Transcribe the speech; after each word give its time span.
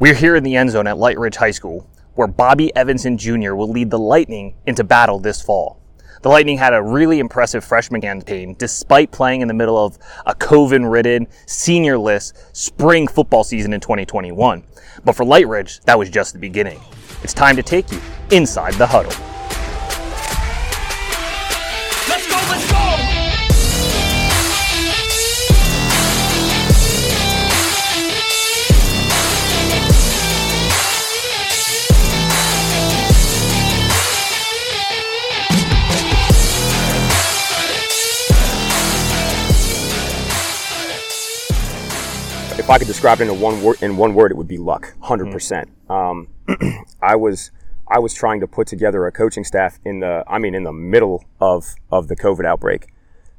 We're 0.00 0.14
here 0.14 0.36
in 0.36 0.44
the 0.44 0.54
end 0.54 0.70
zone 0.70 0.86
at 0.86 0.94
Lightridge 0.94 1.34
High 1.34 1.50
School, 1.50 1.84
where 2.14 2.28
Bobby 2.28 2.74
Evanson 2.76 3.18
Jr. 3.18 3.54
will 3.54 3.66
lead 3.66 3.90
the 3.90 3.98
Lightning 3.98 4.54
into 4.64 4.84
battle 4.84 5.18
this 5.18 5.42
fall. 5.42 5.80
The 6.22 6.28
Lightning 6.28 6.56
had 6.56 6.72
a 6.72 6.80
really 6.80 7.18
impressive 7.18 7.64
freshman 7.64 8.00
campaign 8.00 8.54
despite 8.60 9.10
playing 9.10 9.40
in 9.40 9.48
the 9.48 9.54
middle 9.54 9.76
of 9.76 9.98
a 10.24 10.36
COVID 10.36 10.88
ridden, 10.88 11.26
seniorless 11.46 12.32
spring 12.52 13.08
football 13.08 13.42
season 13.42 13.72
in 13.72 13.80
2021. 13.80 14.62
But 15.04 15.16
for 15.16 15.24
Lightridge, 15.24 15.82
that 15.86 15.98
was 15.98 16.10
just 16.10 16.32
the 16.32 16.38
beginning. 16.38 16.80
It's 17.24 17.34
time 17.34 17.56
to 17.56 17.62
take 17.64 17.90
you 17.90 18.00
inside 18.30 18.74
the 18.74 18.86
huddle. 18.86 19.10
If 42.58 42.70
I 42.70 42.78
could 42.78 42.88
describe 42.88 43.20
it 43.20 43.24
in 43.24 43.30
a 43.30 43.34
one 43.34 43.62
word, 43.62 43.82
in 43.82 43.96
one 43.96 44.14
word, 44.14 44.32
it 44.32 44.36
would 44.36 44.48
be 44.48 44.58
luck, 44.58 44.94
100 44.98 45.30
percent. 45.30 45.70
Um, 45.88 46.28
I 47.02 47.16
was 47.16 47.50
I 47.88 47.98
was 48.00 48.12
trying 48.12 48.40
to 48.40 48.46
put 48.46 48.66
together 48.66 49.06
a 49.06 49.12
coaching 49.12 49.44
staff 49.44 49.78
in 49.84 50.00
the 50.00 50.24
I 50.26 50.38
mean 50.38 50.54
in 50.54 50.64
the 50.64 50.72
middle 50.72 51.24
of 51.40 51.74
of 51.90 52.08
the 52.08 52.16
COVID 52.16 52.44
outbreak. 52.44 52.88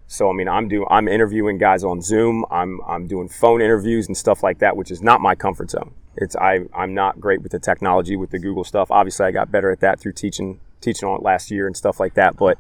So 0.07 0.29
I 0.29 0.33
mean 0.33 0.47
I'm 0.47 0.67
doing 0.67 0.87
I'm 0.89 1.07
interviewing 1.07 1.57
guys 1.57 1.83
on 1.83 2.01
Zoom. 2.01 2.45
I'm 2.49 2.79
I'm 2.87 3.07
doing 3.07 3.27
phone 3.27 3.61
interviews 3.61 4.07
and 4.07 4.15
stuff 4.15 4.41
like 4.41 4.59
that, 4.59 4.77
which 4.77 4.89
is 4.89 5.01
not 5.01 5.21
my 5.21 5.35
comfort 5.35 5.69
zone. 5.69 5.93
It's 6.15 6.35
I 6.35 6.61
I'm 6.73 6.93
not 6.93 7.19
great 7.19 7.41
with 7.41 7.51
the 7.51 7.59
technology 7.59 8.15
with 8.15 8.31
the 8.31 8.39
Google 8.39 8.63
stuff. 8.63 8.89
Obviously, 8.89 9.25
I 9.25 9.31
got 9.31 9.51
better 9.51 9.69
at 9.71 9.81
that 9.81 9.99
through 9.99 10.13
teaching 10.13 10.61
teaching 10.81 11.07
on 11.09 11.17
it 11.17 11.23
last 11.23 11.51
year 11.51 11.67
and 11.67 11.75
stuff 11.75 11.99
like 11.99 12.13
that, 12.13 12.37
but 12.37 12.57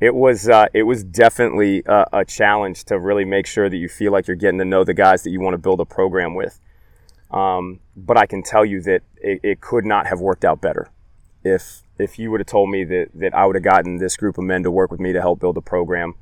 it 0.00 0.14
was 0.14 0.48
uh, 0.48 0.66
it 0.72 0.84
was 0.84 1.02
definitely 1.02 1.82
a, 1.86 2.06
a 2.12 2.24
challenge 2.24 2.84
to 2.84 2.98
really 2.98 3.24
make 3.24 3.46
sure 3.46 3.68
that 3.68 3.76
you 3.76 3.88
feel 3.88 4.12
like 4.12 4.26
you're 4.26 4.36
getting 4.36 4.58
to 4.58 4.64
know 4.64 4.84
the 4.84 4.94
guys 4.94 5.22
that 5.24 5.30
you 5.30 5.40
want 5.40 5.54
to 5.54 5.58
build 5.58 5.80
a 5.80 5.84
program 5.84 6.34
with. 6.34 6.60
Um, 7.30 7.80
but 7.96 8.16
I 8.16 8.26
can 8.26 8.42
tell 8.42 8.64
you 8.64 8.80
that 8.82 9.02
it, 9.16 9.40
it 9.42 9.60
could 9.60 9.84
not 9.84 10.06
have 10.06 10.20
worked 10.20 10.44
out 10.44 10.60
better. 10.60 10.90
If 11.44 11.82
if 11.98 12.18
you 12.18 12.30
would 12.30 12.40
have 12.40 12.46
told 12.46 12.70
me 12.70 12.84
that 12.84 13.08
that 13.14 13.34
I 13.34 13.44
would 13.44 13.56
have 13.56 13.64
gotten 13.64 13.96
this 13.96 14.16
group 14.16 14.38
of 14.38 14.44
men 14.44 14.62
to 14.62 14.70
work 14.70 14.90
with 14.90 15.00
me 15.00 15.12
to 15.12 15.20
help 15.20 15.40
build 15.40 15.56
a 15.56 15.62
program, 15.62 16.14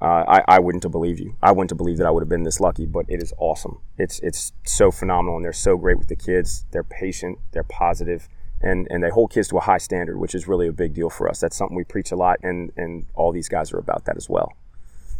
uh, 0.00 0.24
I, 0.28 0.44
I 0.46 0.58
wouldn't 0.60 0.84
have 0.84 0.92
believed 0.92 1.18
you. 1.18 1.36
I 1.42 1.50
wouldn't 1.50 1.70
have 1.70 1.78
believed 1.78 1.98
that 1.98 2.06
I 2.06 2.10
would 2.10 2.22
have 2.22 2.28
been 2.28 2.44
this 2.44 2.60
lucky. 2.60 2.86
But 2.86 3.06
it 3.08 3.20
is 3.20 3.34
awesome. 3.38 3.80
It's 3.98 4.20
it's 4.20 4.52
so 4.64 4.92
phenomenal, 4.92 5.36
and 5.36 5.44
they're 5.44 5.52
so 5.52 5.76
great 5.76 5.98
with 5.98 6.08
the 6.08 6.16
kids. 6.16 6.66
They're 6.70 6.84
patient. 6.84 7.38
They're 7.50 7.64
positive 7.64 8.28
and 8.60 8.86
and 8.90 9.02
they 9.02 9.10
hold 9.10 9.32
kids 9.32 9.48
to 9.48 9.56
a 9.56 9.60
high 9.60 9.78
standard, 9.78 10.18
which 10.18 10.34
is 10.34 10.48
really 10.48 10.66
a 10.66 10.72
big 10.72 10.94
deal 10.94 11.10
for 11.10 11.28
us. 11.28 11.40
That's 11.40 11.56
something 11.56 11.76
we 11.76 11.84
preach 11.84 12.10
a 12.10 12.16
lot, 12.16 12.38
and 12.42 12.72
and 12.76 13.06
all 13.14 13.32
these 13.32 13.48
guys 13.48 13.72
are 13.72 13.78
about 13.78 14.04
that 14.06 14.16
as 14.16 14.28
well. 14.28 14.52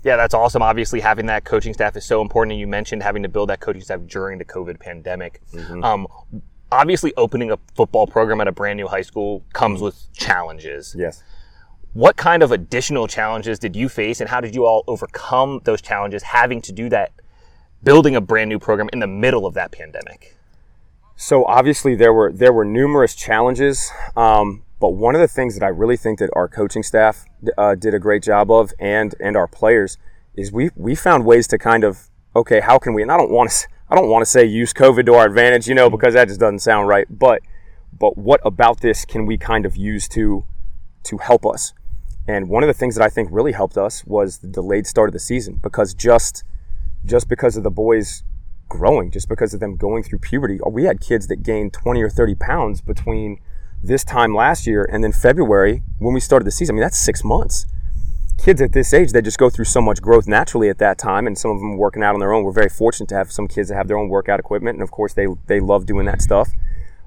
Yeah, 0.04 0.16
that's 0.16 0.34
awesome. 0.34 0.62
Obviously, 0.62 1.00
having 1.00 1.26
that 1.26 1.44
coaching 1.44 1.74
staff 1.74 1.96
is 1.96 2.04
so 2.04 2.22
important. 2.22 2.52
And 2.52 2.60
you 2.60 2.66
mentioned 2.66 3.02
having 3.02 3.22
to 3.24 3.28
build 3.28 3.48
that 3.48 3.60
coaching 3.60 3.82
staff 3.82 4.00
during 4.06 4.38
the 4.38 4.44
COVID 4.44 4.78
pandemic. 4.78 5.40
Um, 5.82 6.06
obviously, 6.70 7.12
opening 7.16 7.50
a 7.50 7.58
football 7.74 8.06
program 8.06 8.40
at 8.40 8.48
a 8.48 8.52
brand 8.52 8.76
new 8.76 8.86
high 8.86 9.02
school 9.02 9.44
comes 9.52 9.80
with 9.80 10.12
challenges. 10.12 10.94
Yes. 10.96 11.22
What 11.94 12.16
kind 12.16 12.42
of 12.42 12.52
additional 12.52 13.08
challenges 13.08 13.58
did 13.58 13.74
you 13.74 13.88
face, 13.88 14.20
and 14.20 14.28
how 14.28 14.40
did 14.40 14.54
you 14.54 14.66
all 14.66 14.84
overcome 14.86 15.60
those 15.64 15.82
challenges 15.82 16.22
having 16.22 16.62
to 16.62 16.72
do 16.72 16.88
that, 16.90 17.12
building 17.82 18.14
a 18.14 18.20
brand 18.20 18.50
new 18.50 18.58
program 18.58 18.88
in 18.92 19.00
the 19.00 19.06
middle 19.06 19.46
of 19.46 19.54
that 19.54 19.72
pandemic? 19.72 20.37
So 21.20 21.44
obviously 21.46 21.96
there 21.96 22.12
were 22.12 22.30
there 22.30 22.52
were 22.52 22.64
numerous 22.64 23.12
challenges, 23.12 23.90
um, 24.16 24.62
but 24.78 24.90
one 24.90 25.16
of 25.16 25.20
the 25.20 25.26
things 25.26 25.58
that 25.58 25.64
I 25.64 25.68
really 25.68 25.96
think 25.96 26.20
that 26.20 26.30
our 26.34 26.46
coaching 26.46 26.84
staff 26.84 27.24
uh, 27.58 27.74
did 27.74 27.92
a 27.92 27.98
great 27.98 28.22
job 28.22 28.52
of, 28.52 28.72
and 28.78 29.16
and 29.18 29.36
our 29.36 29.48
players, 29.48 29.98
is 30.36 30.52
we 30.52 30.70
we 30.76 30.94
found 30.94 31.26
ways 31.26 31.48
to 31.48 31.58
kind 31.58 31.82
of 31.82 32.08
okay, 32.36 32.60
how 32.60 32.78
can 32.78 32.94
we? 32.94 33.02
And 33.02 33.10
I 33.10 33.16
don't 33.16 33.32
want 33.32 33.50
to 33.50 33.66
I 33.90 33.96
don't 33.96 34.08
want 34.08 34.22
to 34.22 34.30
say 34.30 34.44
use 34.44 34.72
COVID 34.72 35.06
to 35.06 35.14
our 35.14 35.26
advantage, 35.26 35.66
you 35.66 35.74
know, 35.74 35.90
because 35.90 36.14
that 36.14 36.28
just 36.28 36.38
doesn't 36.38 36.60
sound 36.60 36.86
right. 36.86 37.08
But 37.10 37.42
but 37.98 38.16
what 38.16 38.40
about 38.44 38.80
this 38.80 39.04
can 39.04 39.26
we 39.26 39.36
kind 39.36 39.66
of 39.66 39.74
use 39.74 40.06
to 40.10 40.44
to 41.02 41.18
help 41.18 41.44
us? 41.44 41.72
And 42.28 42.48
one 42.48 42.62
of 42.62 42.68
the 42.68 42.74
things 42.74 42.94
that 42.94 43.04
I 43.04 43.08
think 43.08 43.28
really 43.32 43.52
helped 43.52 43.76
us 43.76 44.04
was 44.04 44.38
the 44.38 44.46
delayed 44.46 44.86
start 44.86 45.08
of 45.08 45.14
the 45.14 45.18
season 45.18 45.58
because 45.60 45.94
just 45.94 46.44
just 47.04 47.28
because 47.28 47.56
of 47.56 47.64
the 47.64 47.72
boys 47.72 48.22
growing, 48.68 49.10
just 49.10 49.28
because 49.28 49.54
of 49.54 49.60
them 49.60 49.76
going 49.76 50.02
through 50.02 50.18
puberty. 50.18 50.58
We 50.66 50.84
had 50.84 51.00
kids 51.00 51.26
that 51.28 51.42
gained 51.42 51.72
20 51.72 52.02
or 52.02 52.10
30 52.10 52.34
pounds 52.34 52.80
between 52.80 53.40
this 53.82 54.04
time 54.04 54.34
last 54.34 54.66
year 54.66 54.88
and 54.90 55.02
then 55.04 55.12
February 55.12 55.82
when 55.98 56.14
we 56.14 56.20
started 56.20 56.44
the 56.44 56.50
season. 56.50 56.74
I 56.74 56.76
mean, 56.76 56.82
that's 56.82 56.98
six 56.98 57.22
months. 57.24 57.66
Kids 58.36 58.62
at 58.62 58.72
this 58.72 58.94
age, 58.94 59.12
they 59.12 59.20
just 59.20 59.38
go 59.38 59.50
through 59.50 59.64
so 59.64 59.80
much 59.80 60.00
growth 60.00 60.28
naturally 60.28 60.68
at 60.68 60.78
that 60.78 60.96
time, 60.96 61.26
and 61.26 61.36
some 61.36 61.50
of 61.50 61.58
them 61.58 61.76
working 61.76 62.04
out 62.04 62.14
on 62.14 62.20
their 62.20 62.32
own. 62.32 62.44
We're 62.44 62.52
very 62.52 62.68
fortunate 62.68 63.08
to 63.08 63.16
have 63.16 63.32
some 63.32 63.48
kids 63.48 63.68
that 63.68 63.74
have 63.74 63.88
their 63.88 63.98
own 63.98 64.08
workout 64.08 64.38
equipment, 64.38 64.76
and 64.76 64.82
of 64.82 64.92
course, 64.92 65.12
they 65.12 65.26
they 65.46 65.58
love 65.58 65.86
doing 65.86 66.06
that 66.06 66.22
stuff. 66.22 66.48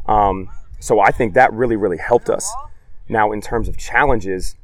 Um, 0.08 0.50
so 0.80 1.00
I 1.00 1.12
think 1.12 1.34
that 1.36 1.54
really, 1.54 1.78
really 1.78 1.98
helped 1.98 2.30
us. 2.30 2.52
Now, 3.08 3.32
in 3.32 3.40
terms 3.40 3.70
of 3.70 3.78
challenges, 3.78 4.56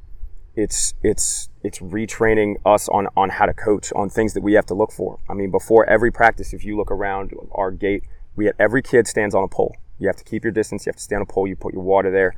it's 0.58 0.96
it's 1.04 1.50
it's 1.64 1.78
retraining 1.80 2.56
us 2.66 2.90
on 2.90 3.08
on 3.16 3.30
how 3.30 3.46
to 3.46 3.54
coach 3.54 3.94
on 3.96 4.10
things 4.10 4.34
that 4.34 4.42
we 4.42 4.54
have 4.54 4.66
to 4.66 4.74
look 4.74 4.92
for. 4.92 5.20
I 5.30 5.34
mean, 5.36 5.52
before 5.52 5.88
every 5.88 6.12
practice, 6.12 6.52
if 6.52 6.66
you 6.66 6.76
look 6.76 6.92
around 6.92 7.32
our 7.54 7.70
gate, 7.70 8.04
we 8.36 8.46
had 8.46 8.56
every 8.60 8.82
kid 8.82 9.08
stands 9.08 9.36
on 9.36 9.44
a 9.44 9.48
pole. 9.48 9.78
You 10.00 10.08
have 10.08 10.18
to 10.18 10.24
keep 10.24 10.44
your 10.44 10.52
distance. 10.52 10.86
You 10.86 10.90
have 10.90 10.98
to 10.98 11.02
stand 11.02 11.20
on 11.20 11.28
a 11.30 11.32
pole. 11.32 11.48
You 11.48 11.56
put 11.56 11.74
your 11.74 11.84
water 11.84 12.12
there, 12.12 12.34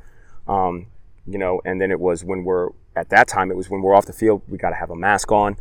um, 0.53 0.87
you 1.25 1.37
know. 1.39 1.61
And 1.63 1.79
then 1.79 1.91
it 1.91 1.99
was 1.99 2.25
when 2.25 2.43
we're 2.43 2.69
at 2.93 3.09
that 3.09 3.29
time. 3.29 3.51
It 3.51 3.57
was 3.57 3.69
when 3.69 3.81
we're 3.81 3.95
off 3.95 4.05
the 4.05 4.13
field. 4.13 4.41
We 4.49 4.57
got 4.57 4.71
to 4.71 4.75
have 4.75 4.89
a 4.89 4.97
mask 4.97 5.31
on, 5.31 5.55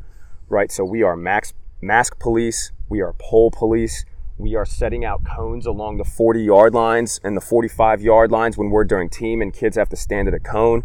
right? 0.48 0.72
So 0.72 0.84
we 0.84 1.04
are 1.04 1.16
max 1.16 1.54
mask 1.80 2.18
police. 2.18 2.72
We 2.88 3.00
are 3.00 3.14
pole 3.20 3.52
police. 3.52 4.04
We 4.36 4.56
are 4.56 4.66
setting 4.66 5.04
out 5.04 5.24
cones 5.24 5.64
along 5.64 5.98
the 5.98 6.04
40 6.04 6.42
yard 6.42 6.74
lines 6.74 7.20
and 7.22 7.36
the 7.36 7.40
45 7.40 8.02
yard 8.02 8.32
lines 8.32 8.58
when 8.58 8.70
we're 8.70 8.84
during 8.84 9.08
team 9.08 9.42
and 9.42 9.52
kids 9.52 9.76
have 9.76 9.88
to 9.90 9.96
stand 9.96 10.26
at 10.26 10.34
a 10.34 10.40
cone. 10.40 10.84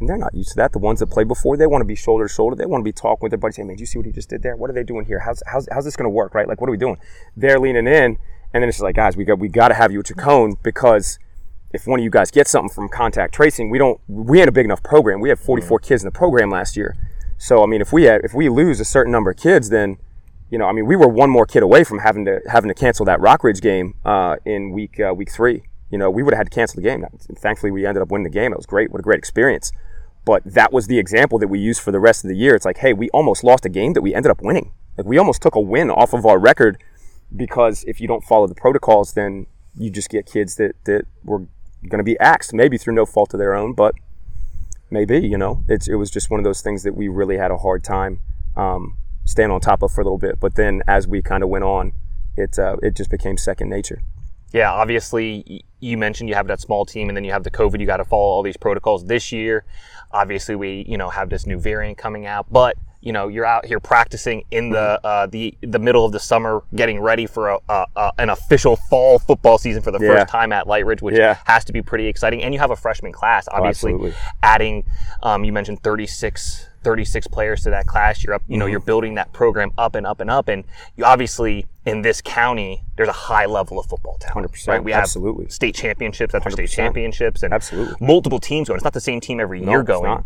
And 0.00 0.08
they're 0.08 0.16
not 0.16 0.34
used 0.34 0.50
to 0.50 0.56
that. 0.56 0.72
The 0.72 0.78
ones 0.78 1.00
that 1.00 1.08
played 1.08 1.28
before, 1.28 1.58
they 1.58 1.66
want 1.66 1.82
to 1.82 1.86
be 1.86 1.94
shoulder 1.94 2.26
to 2.26 2.32
shoulder. 2.32 2.56
They 2.56 2.64
want 2.64 2.80
to 2.80 2.84
be 2.84 2.92
talking 2.92 3.18
with 3.20 3.30
their 3.30 3.38
buddies, 3.38 3.56
saying, 3.56 3.68
man, 3.68 3.76
do 3.76 3.82
you 3.82 3.86
see 3.86 3.98
what 3.98 4.06
he 4.06 4.12
just 4.12 4.30
did 4.30 4.42
there? 4.42 4.56
What 4.56 4.70
are 4.70 4.72
they 4.72 4.82
doing 4.82 5.04
here? 5.04 5.20
How's, 5.20 5.42
how's, 5.46 5.68
how's 5.70 5.84
this 5.84 5.94
going 5.94 6.06
to 6.06 6.10
work, 6.10 6.34
right? 6.34 6.48
Like, 6.48 6.60
what 6.60 6.68
are 6.68 6.70
we 6.70 6.78
doing? 6.78 6.96
They're 7.36 7.60
leaning 7.60 7.86
in, 7.86 8.18
and 8.54 8.62
then 8.62 8.64
it's 8.64 8.78
just 8.78 8.82
like, 8.82 8.96
guys, 8.96 9.16
we 9.16 9.24
got, 9.24 9.38
we 9.38 9.48
got 9.48 9.68
to 9.68 9.74
have 9.74 9.92
you 9.92 10.00
at 10.00 10.08
your 10.08 10.16
cone 10.16 10.56
because 10.62 11.18
if 11.72 11.86
one 11.86 12.00
of 12.00 12.04
you 12.04 12.10
guys 12.10 12.30
gets 12.30 12.50
something 12.50 12.74
from 12.74 12.88
contact 12.88 13.34
tracing, 13.34 13.68
we 13.68 13.76
don't, 13.76 14.00
we 14.08 14.40
ain't 14.40 14.48
a 14.48 14.52
big 14.52 14.64
enough 14.64 14.82
program. 14.82 15.20
We 15.20 15.28
had 15.28 15.38
44 15.38 15.78
kids 15.80 16.02
in 16.02 16.06
the 16.06 16.18
program 16.18 16.50
last 16.50 16.78
year. 16.78 16.96
So, 17.36 17.62
I 17.62 17.66
mean, 17.66 17.82
if 17.82 17.92
we 17.92 18.04
had, 18.04 18.22
if 18.24 18.32
we 18.32 18.48
lose 18.48 18.80
a 18.80 18.84
certain 18.86 19.12
number 19.12 19.30
of 19.30 19.36
kids, 19.36 19.68
then, 19.68 19.98
you 20.50 20.58
know, 20.58 20.66
I 20.66 20.72
mean, 20.72 20.86
we 20.86 20.96
were 20.96 21.08
one 21.08 21.30
more 21.30 21.46
kid 21.46 21.62
away 21.62 21.84
from 21.84 21.98
having 21.98 22.24
to, 22.24 22.40
having 22.50 22.68
to 22.68 22.74
cancel 22.74 23.04
that 23.06 23.20
Rock 23.20 23.44
Ridge 23.44 23.60
game, 23.60 23.94
uh, 24.04 24.36
in 24.46 24.72
week, 24.72 24.98
uh, 24.98 25.12
week 25.14 25.30
three. 25.30 25.62
You 25.90 25.98
know, 25.98 26.10
we 26.10 26.22
would 26.22 26.32
have 26.32 26.38
had 26.38 26.50
to 26.50 26.54
cancel 26.54 26.80
the 26.80 26.88
game. 26.88 27.04
Thankfully, 27.36 27.70
we 27.70 27.84
ended 27.84 28.02
up 28.02 28.10
winning 28.10 28.24
the 28.24 28.30
game. 28.30 28.52
It 28.52 28.56
was 28.56 28.66
great. 28.66 28.90
What 28.90 29.00
a 29.00 29.02
great 29.02 29.18
experience 29.18 29.72
but 30.24 30.42
that 30.44 30.72
was 30.72 30.86
the 30.86 30.98
example 30.98 31.38
that 31.38 31.48
we 31.48 31.58
used 31.58 31.80
for 31.80 31.92
the 31.92 32.00
rest 32.00 32.24
of 32.24 32.28
the 32.28 32.36
year. 32.36 32.54
It's 32.54 32.64
like, 32.64 32.78
hey, 32.78 32.92
we 32.92 33.08
almost 33.10 33.42
lost 33.42 33.64
a 33.64 33.68
game 33.68 33.94
that 33.94 34.02
we 34.02 34.14
ended 34.14 34.30
up 34.30 34.42
winning. 34.42 34.72
Like 34.96 35.06
we 35.06 35.18
almost 35.18 35.42
took 35.42 35.54
a 35.54 35.60
win 35.60 35.90
off 35.90 36.12
of 36.12 36.26
our 36.26 36.38
record 36.38 36.82
because 37.34 37.84
if 37.84 38.00
you 38.00 38.08
don't 38.08 38.24
follow 38.24 38.46
the 38.46 38.54
protocols, 38.54 39.14
then 39.14 39.46
you 39.76 39.90
just 39.90 40.10
get 40.10 40.26
kids 40.26 40.56
that 40.56 40.72
that 40.84 41.06
were 41.24 41.46
going 41.88 41.98
to 41.98 42.04
be 42.04 42.18
axed, 42.18 42.52
maybe 42.52 42.76
through 42.76 42.94
no 42.94 43.06
fault 43.06 43.32
of 43.32 43.38
their 43.38 43.54
own, 43.54 43.72
but 43.72 43.94
maybe 44.90 45.18
you 45.18 45.38
know, 45.38 45.64
it's 45.68 45.88
it 45.88 45.94
was 45.94 46.10
just 46.10 46.30
one 46.30 46.40
of 46.40 46.44
those 46.44 46.60
things 46.60 46.82
that 46.82 46.94
we 46.94 47.08
really 47.08 47.36
had 47.36 47.50
a 47.50 47.58
hard 47.58 47.82
time 47.82 48.20
um, 48.56 48.96
staying 49.24 49.50
on 49.50 49.60
top 49.60 49.82
of 49.82 49.92
for 49.92 50.00
a 50.00 50.04
little 50.04 50.18
bit. 50.18 50.38
But 50.40 50.56
then 50.56 50.82
as 50.86 51.06
we 51.06 51.22
kind 51.22 51.42
of 51.42 51.48
went 51.48 51.64
on, 51.64 51.92
it 52.36 52.58
uh, 52.58 52.76
it 52.82 52.94
just 52.94 53.10
became 53.10 53.36
second 53.36 53.70
nature. 53.70 54.02
Yeah, 54.52 54.72
obviously, 54.72 55.64
you 55.78 55.96
mentioned 55.96 56.28
you 56.28 56.34
have 56.34 56.48
that 56.48 56.60
small 56.60 56.84
team, 56.84 57.08
and 57.08 57.16
then 57.16 57.24
you 57.24 57.32
have 57.32 57.44
the 57.44 57.50
COVID. 57.50 57.80
You 57.80 57.86
got 57.86 57.98
to 57.98 58.04
follow 58.04 58.22
all 58.22 58.42
these 58.42 58.56
protocols 58.56 59.04
this 59.04 59.30
year. 59.30 59.64
Obviously, 60.10 60.56
we 60.56 60.84
you 60.88 60.98
know 60.98 61.08
have 61.08 61.30
this 61.30 61.46
new 61.46 61.58
variant 61.58 61.98
coming 61.98 62.26
out, 62.26 62.46
but 62.50 62.76
you 63.02 63.12
know 63.12 63.28
you're 63.28 63.46
out 63.46 63.64
here 63.66 63.80
practicing 63.80 64.44
in 64.50 64.70
the 64.70 65.00
uh, 65.04 65.26
the 65.26 65.54
the 65.62 65.78
middle 65.78 66.04
of 66.04 66.12
the 66.12 66.20
summer, 66.20 66.62
getting 66.74 67.00
ready 67.00 67.26
for 67.26 67.48
a, 67.50 67.58
a, 67.68 67.86
a 67.96 68.12
an 68.18 68.30
official 68.30 68.76
fall 68.76 69.18
football 69.18 69.58
season 69.58 69.82
for 69.82 69.90
the 69.90 69.98
Yeah. 69.98 70.16
first 70.20 70.28
time 70.28 70.52
at 70.52 70.66
Lightridge, 70.66 71.00
which 71.02 71.16
Yeah. 71.16 71.38
has 71.46 71.64
to 71.66 71.72
be 71.72 71.82
pretty 71.82 72.06
exciting. 72.06 72.42
And 72.42 72.52
you 72.54 72.60
have 72.60 72.70
a 72.70 72.76
freshman 72.76 73.12
class, 73.12 73.48
obviously, 73.50 73.92
absolutely. 73.92 74.14
adding. 74.42 74.84
Um, 75.22 75.44
you 75.44 75.52
mentioned 75.52 75.82
36, 75.82 76.66
36 76.82 77.26
players 77.28 77.62
to 77.62 77.70
that 77.70 77.86
class. 77.86 78.22
You're 78.24 78.34
up, 78.34 78.42
you 78.48 78.56
know, 78.56 78.64
Mm-hmm. 78.64 78.70
you're 78.72 78.80
building 78.80 79.14
that 79.14 79.32
program 79.32 79.70
up 79.78 79.94
and 79.94 80.06
up 80.06 80.20
and 80.20 80.30
up, 80.30 80.48
and 80.48 80.64
you 80.96 81.04
obviously 81.04 81.66
in 81.86 82.02
this 82.02 82.20
county, 82.20 82.82
there's 82.96 83.08
a 83.08 83.12
high 83.12 83.46
level 83.46 83.78
of 83.78 83.86
football 83.86 84.18
talent. 84.20 84.50
100%, 84.52 84.68
Right? 84.68 84.84
We 84.84 84.92
have 84.92 85.02
absolutely. 85.02 85.48
state 85.48 85.74
championships 85.74 86.34
after 86.34 86.50
state 86.50 86.68
100%. 86.68 86.74
championships, 86.74 87.42
and 87.42 87.54
Absolutely. 87.54 87.94
multiple 88.06 88.38
teams 88.38 88.68
going. 88.68 88.76
It's 88.76 88.84
not 88.84 88.92
the 88.92 89.00
same 89.00 89.20
team 89.20 89.40
every 89.40 89.60
No, 89.60 89.70
year 89.72 89.80
it's 89.80 89.86
going. 89.88 90.24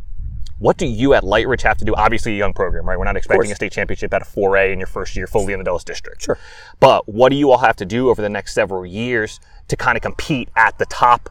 What 0.59 0.77
do 0.77 0.87
you 0.87 1.15
at 1.15 1.25
Lightridge 1.25 1.63
have 1.63 1.79
to 1.79 1.85
do? 1.85 1.95
Obviously, 1.95 2.35
a 2.35 2.39
young 2.39 2.53
program, 2.53 2.89
right? 2.89 2.99
We're 2.99 3.05
not 3.05 3.17
expecting 3.17 3.51
a 3.51 3.55
state 3.55 3.73
championship 3.73 4.15
at 4.15 4.23
a 4.23 4.25
4A 4.25 4.73
in 4.73 4.79
your 4.79 4.87
first 4.87 5.17
year 5.17 5.27
fully 5.27 5.53
in 5.53 5.59
the 5.59 5.65
Dulles 5.65 5.85
District. 5.85 6.23
Sure. 6.23 6.39
But 6.79 7.09
what 7.09 7.31
do 7.31 7.37
you 7.37 7.51
all 7.51 7.59
have 7.59 7.77
to 7.77 7.85
do 7.85 8.09
over 8.09 8.23
the 8.23 8.29
next 8.29 8.55
several 8.55 8.87
years 8.87 9.41
to 9.69 9.77
kind 9.77 9.97
of 9.97 10.03
compete 10.03 10.49
at 10.55 10.79
the 10.79 10.87
top, 10.87 11.29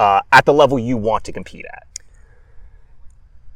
uh, 0.00 0.22
at 0.32 0.44
the 0.44 0.52
level 0.52 0.78
you 0.78 0.96
want 0.96 1.24
to 1.24 1.32
compete 1.32 1.64
at? 1.72 1.86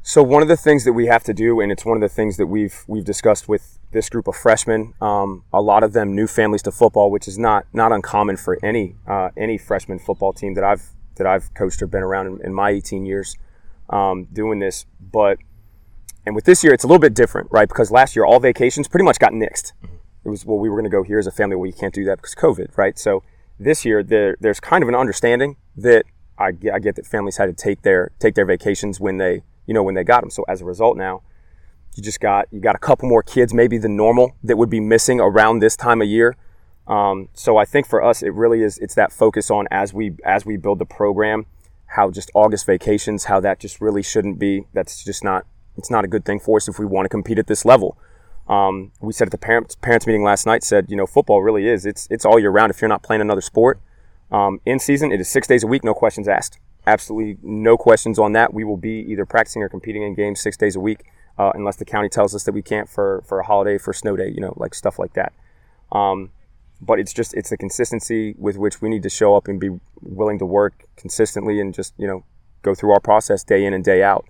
So 0.02 0.22
one 0.22 0.42
of 0.42 0.48
the 0.48 0.56
things 0.56 0.84
that 0.84 0.92
we 0.92 1.06
have 1.06 1.24
to 1.24 1.34
do, 1.34 1.60
and 1.60 1.70
it's 1.70 1.84
one 1.84 1.96
of 1.96 2.00
the 2.00 2.08
things 2.08 2.36
that 2.38 2.46
we've 2.46 2.84
we've 2.86 3.04
discussed 3.04 3.48
with 3.48 3.78
this 3.92 4.08
group 4.08 4.26
of 4.28 4.34
freshmen, 4.34 4.94
um, 5.00 5.44
a 5.52 5.60
lot 5.60 5.82
of 5.82 5.92
them 5.92 6.14
new 6.14 6.26
families 6.26 6.62
to 6.62 6.72
football, 6.72 7.10
which 7.10 7.28
is 7.28 7.38
not 7.38 7.66
not 7.72 7.92
uncommon 7.92 8.36
for 8.36 8.58
any 8.62 8.96
uh, 9.06 9.30
any 9.36 9.58
freshman 9.58 9.98
football 9.98 10.32
team 10.32 10.54
that 10.54 10.64
I've 10.64 10.90
that 11.16 11.26
I've 11.26 11.52
coached 11.52 11.82
or 11.82 11.86
been 11.86 12.02
around 12.02 12.26
in, 12.26 12.46
in 12.46 12.54
my 12.54 12.70
18 12.70 13.04
years 13.04 13.36
um, 13.90 14.26
doing 14.32 14.58
this. 14.58 14.86
But 15.00 15.38
and 16.26 16.34
with 16.34 16.44
this 16.44 16.62
year, 16.64 16.72
it's 16.72 16.84
a 16.84 16.86
little 16.86 17.00
bit 17.00 17.14
different, 17.14 17.48
right? 17.50 17.68
Because 17.68 17.90
last 17.90 18.14
year 18.16 18.24
all 18.24 18.40
vacations 18.40 18.88
pretty 18.88 19.04
much 19.04 19.18
got 19.18 19.32
nixed. 19.32 19.72
It 20.24 20.28
was 20.28 20.44
well, 20.44 20.58
we 20.58 20.68
were 20.68 20.76
going 20.76 20.90
to 20.90 20.90
go 20.90 21.02
here 21.02 21.18
as 21.18 21.26
a 21.26 21.32
family. 21.32 21.56
Well, 21.56 21.66
you 21.66 21.72
can't 21.72 21.94
do 21.94 22.04
that 22.04 22.16
because 22.18 22.34
COVID, 22.34 22.76
right? 22.76 22.98
So 22.98 23.22
this 23.58 23.84
year 23.84 24.02
there, 24.02 24.36
there's 24.40 24.60
kind 24.60 24.82
of 24.82 24.88
an 24.88 24.94
understanding 24.94 25.56
that 25.76 26.04
I, 26.38 26.52
get- 26.52 26.74
I 26.74 26.78
get 26.78 26.96
that 26.96 27.06
families 27.06 27.36
had 27.36 27.46
to 27.46 27.52
take 27.52 27.82
their 27.82 28.12
take 28.18 28.34
their 28.34 28.46
vacations 28.46 29.00
when 29.00 29.18
they 29.18 29.42
you 29.66 29.74
know 29.74 29.82
when 29.82 29.94
they 29.94 30.04
got 30.04 30.20
them. 30.22 30.30
So 30.30 30.44
as 30.48 30.60
a 30.60 30.64
result, 30.64 30.96
now 30.96 31.22
you 31.96 32.02
just 32.02 32.20
got 32.20 32.46
you 32.50 32.60
got 32.60 32.74
a 32.74 32.78
couple 32.78 33.08
more 33.08 33.22
kids 33.22 33.52
maybe 33.52 33.78
than 33.78 33.96
normal 33.96 34.36
that 34.42 34.56
would 34.56 34.70
be 34.70 34.80
missing 34.80 35.20
around 35.20 35.58
this 35.58 35.76
time 35.76 36.00
of 36.02 36.08
year. 36.08 36.36
Um, 36.86 37.28
so 37.34 37.56
I 37.56 37.64
think 37.64 37.86
for 37.86 38.02
us, 38.02 38.22
it 38.22 38.34
really 38.34 38.62
is 38.62 38.78
it's 38.78 38.94
that 38.94 39.12
focus 39.12 39.50
on 39.50 39.68
as 39.70 39.94
we 39.94 40.16
as 40.24 40.44
we 40.44 40.56
build 40.56 40.78
the 40.78 40.86
program, 40.86 41.46
how 41.90 42.10
just 42.10 42.30
August 42.34 42.66
vacations, 42.66 43.24
how 43.24 43.40
that 43.40 43.58
just 43.58 43.80
really 43.80 44.02
shouldn't 44.02 44.38
be. 44.38 44.66
That's 44.72 45.04
just 45.04 45.24
not 45.24 45.46
it's 45.76 45.90
not 45.90 46.04
a 46.04 46.08
good 46.08 46.24
thing 46.24 46.40
for 46.40 46.56
us 46.56 46.68
if 46.68 46.78
we 46.78 46.84
want 46.84 47.04
to 47.04 47.08
compete 47.08 47.38
at 47.38 47.46
this 47.46 47.64
level. 47.64 47.98
Um, 48.48 48.92
we 49.00 49.12
said 49.12 49.28
at 49.28 49.32
the 49.32 49.38
parents 49.38 49.74
parents 49.76 50.06
meeting 50.06 50.22
last 50.22 50.46
night 50.46 50.62
said 50.62 50.86
you 50.88 50.96
know 50.96 51.06
football 51.06 51.42
really 51.42 51.68
is 51.68 51.86
it's 51.86 52.06
it's 52.10 52.24
all 52.24 52.38
year 52.38 52.50
round 52.50 52.70
if 52.70 52.80
you're 52.80 52.88
not 52.88 53.02
playing 53.02 53.20
another 53.20 53.40
sport. 53.40 53.80
Um, 54.30 54.60
in 54.64 54.78
season, 54.78 55.10
it 55.10 55.20
is 55.20 55.28
six 55.28 55.48
days 55.48 55.64
a 55.64 55.66
week, 55.66 55.82
no 55.82 55.94
questions 55.94 56.28
asked. 56.28 56.60
Absolutely 56.86 57.38
no 57.42 57.76
questions 57.76 58.18
on 58.18 58.32
that. 58.32 58.54
We 58.54 58.62
will 58.62 58.76
be 58.76 59.04
either 59.08 59.26
practicing 59.26 59.62
or 59.62 59.68
competing 59.68 60.02
in 60.02 60.14
games 60.14 60.40
six 60.40 60.56
days 60.56 60.76
a 60.76 60.80
week, 60.80 61.04
uh, 61.36 61.50
unless 61.54 61.76
the 61.76 61.84
county 61.84 62.08
tells 62.08 62.34
us 62.34 62.44
that 62.44 62.52
we 62.52 62.62
can't 62.62 62.88
for 62.88 63.22
for 63.26 63.40
a 63.40 63.44
holiday, 63.44 63.78
for 63.78 63.92
snow 63.92 64.16
day, 64.16 64.28
you 64.28 64.40
know, 64.40 64.54
like 64.56 64.74
stuff 64.74 64.98
like 64.98 65.14
that. 65.14 65.32
Um, 65.90 66.30
but 66.80 66.98
it's 66.98 67.12
just 67.12 67.34
it's 67.34 67.50
the 67.50 67.56
consistency 67.56 68.34
with 68.38 68.56
which 68.56 68.80
we 68.80 68.88
need 68.88 69.02
to 69.02 69.10
show 69.10 69.36
up 69.36 69.48
and 69.48 69.60
be 69.60 69.70
willing 70.00 70.38
to 70.38 70.46
work 70.46 70.84
consistently 70.96 71.60
and 71.60 71.74
just 71.74 71.94
you 71.98 72.06
know 72.06 72.24
go 72.62 72.74
through 72.74 72.92
our 72.92 73.00
process 73.00 73.42
day 73.44 73.64
in 73.64 73.74
and 73.74 73.84
day 73.84 74.02
out. 74.02 74.26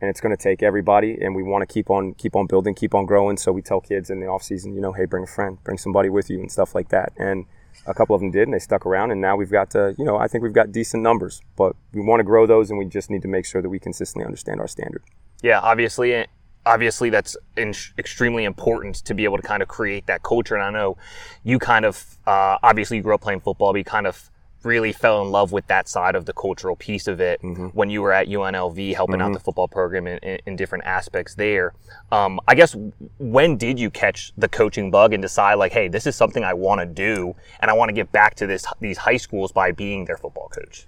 And 0.00 0.10
it's 0.10 0.20
going 0.20 0.36
to 0.36 0.42
take 0.42 0.64
everybody, 0.64 1.16
and 1.20 1.32
we 1.36 1.44
want 1.44 1.62
to 1.62 1.72
keep 1.72 1.88
on 1.88 2.14
keep 2.14 2.34
on 2.34 2.48
building, 2.48 2.74
keep 2.74 2.92
on 2.92 3.06
growing. 3.06 3.36
So 3.36 3.52
we 3.52 3.62
tell 3.62 3.80
kids 3.80 4.10
in 4.10 4.18
the 4.18 4.26
off 4.26 4.42
season, 4.42 4.74
you 4.74 4.80
know, 4.80 4.92
hey, 4.92 5.04
bring 5.04 5.22
a 5.22 5.28
friend, 5.28 5.62
bring 5.62 5.78
somebody 5.78 6.08
with 6.08 6.28
you, 6.28 6.40
and 6.40 6.50
stuff 6.50 6.74
like 6.74 6.88
that. 6.88 7.12
And 7.16 7.46
a 7.86 7.94
couple 7.94 8.16
of 8.16 8.20
them 8.20 8.32
did, 8.32 8.42
and 8.48 8.54
they 8.54 8.58
stuck 8.58 8.84
around. 8.84 9.12
And 9.12 9.20
now 9.20 9.36
we've 9.36 9.50
got, 9.50 9.76
uh, 9.76 9.92
you 9.96 10.04
know, 10.04 10.16
I 10.16 10.26
think 10.26 10.42
we've 10.42 10.52
got 10.52 10.72
decent 10.72 11.04
numbers, 11.04 11.40
but 11.56 11.76
we 11.92 12.00
want 12.00 12.18
to 12.18 12.24
grow 12.24 12.46
those, 12.46 12.68
and 12.68 12.80
we 12.80 12.84
just 12.84 13.10
need 13.10 13.22
to 13.22 13.28
make 13.28 13.46
sure 13.46 13.62
that 13.62 13.68
we 13.68 13.78
consistently 13.78 14.24
understand 14.24 14.60
our 14.60 14.66
standard. 14.66 15.04
Yeah, 15.40 15.60
obviously, 15.60 16.26
obviously 16.66 17.10
that's 17.10 17.36
in, 17.56 17.74
extremely 17.98 18.44
important 18.44 18.96
to 18.96 19.14
be 19.14 19.24
able 19.24 19.36
to 19.36 19.42
kind 19.42 19.62
of 19.62 19.68
create 19.68 20.06
that 20.06 20.22
culture. 20.22 20.54
And 20.54 20.64
I 20.64 20.70
know 20.70 20.96
you 21.44 21.58
kind 21.58 21.84
of, 21.84 22.18
uh, 22.26 22.58
obviously, 22.62 22.98
you 22.98 23.02
grew 23.02 23.14
up 23.14 23.20
playing 23.20 23.40
football, 23.40 23.72
but 23.72 23.78
you 23.78 23.84
kind 23.84 24.06
of 24.06 24.30
really 24.64 24.92
fell 24.92 25.22
in 25.22 25.30
love 25.30 25.52
with 25.52 25.66
that 25.66 25.88
side 25.88 26.14
of 26.14 26.24
the 26.24 26.32
cultural 26.32 26.76
piece 26.76 27.08
of 27.08 27.20
it 27.20 27.40
when 27.74 27.90
you 27.90 28.00
were 28.00 28.12
at 28.12 28.28
UNLV 28.28 28.94
helping 28.94 29.20
out 29.20 29.32
the 29.32 29.40
football 29.40 29.68
program 29.68 30.06
in, 30.06 30.18
in, 30.18 30.38
in 30.46 30.56
different 30.56 30.84
aspects 30.84 31.34
there. 31.34 31.74
Um, 32.10 32.40
I 32.46 32.54
guess 32.54 32.76
when 33.18 33.56
did 33.56 33.78
you 33.78 33.90
catch 33.90 34.32
the 34.36 34.48
coaching 34.48 34.90
bug 34.90 35.12
and 35.12 35.22
decide 35.22 35.54
like, 35.54 35.72
hey, 35.72 35.88
this 35.88 36.06
is 36.06 36.16
something 36.16 36.44
I 36.44 36.54
want 36.54 36.80
to 36.80 36.86
do 36.86 37.34
and 37.60 37.70
I 37.70 37.74
want 37.74 37.88
to 37.88 37.92
get 37.92 38.12
back 38.12 38.34
to 38.36 38.46
this 38.46 38.64
these 38.80 38.98
high 38.98 39.16
schools 39.16 39.52
by 39.52 39.72
being 39.72 40.04
their 40.04 40.16
football 40.16 40.48
coach? 40.48 40.86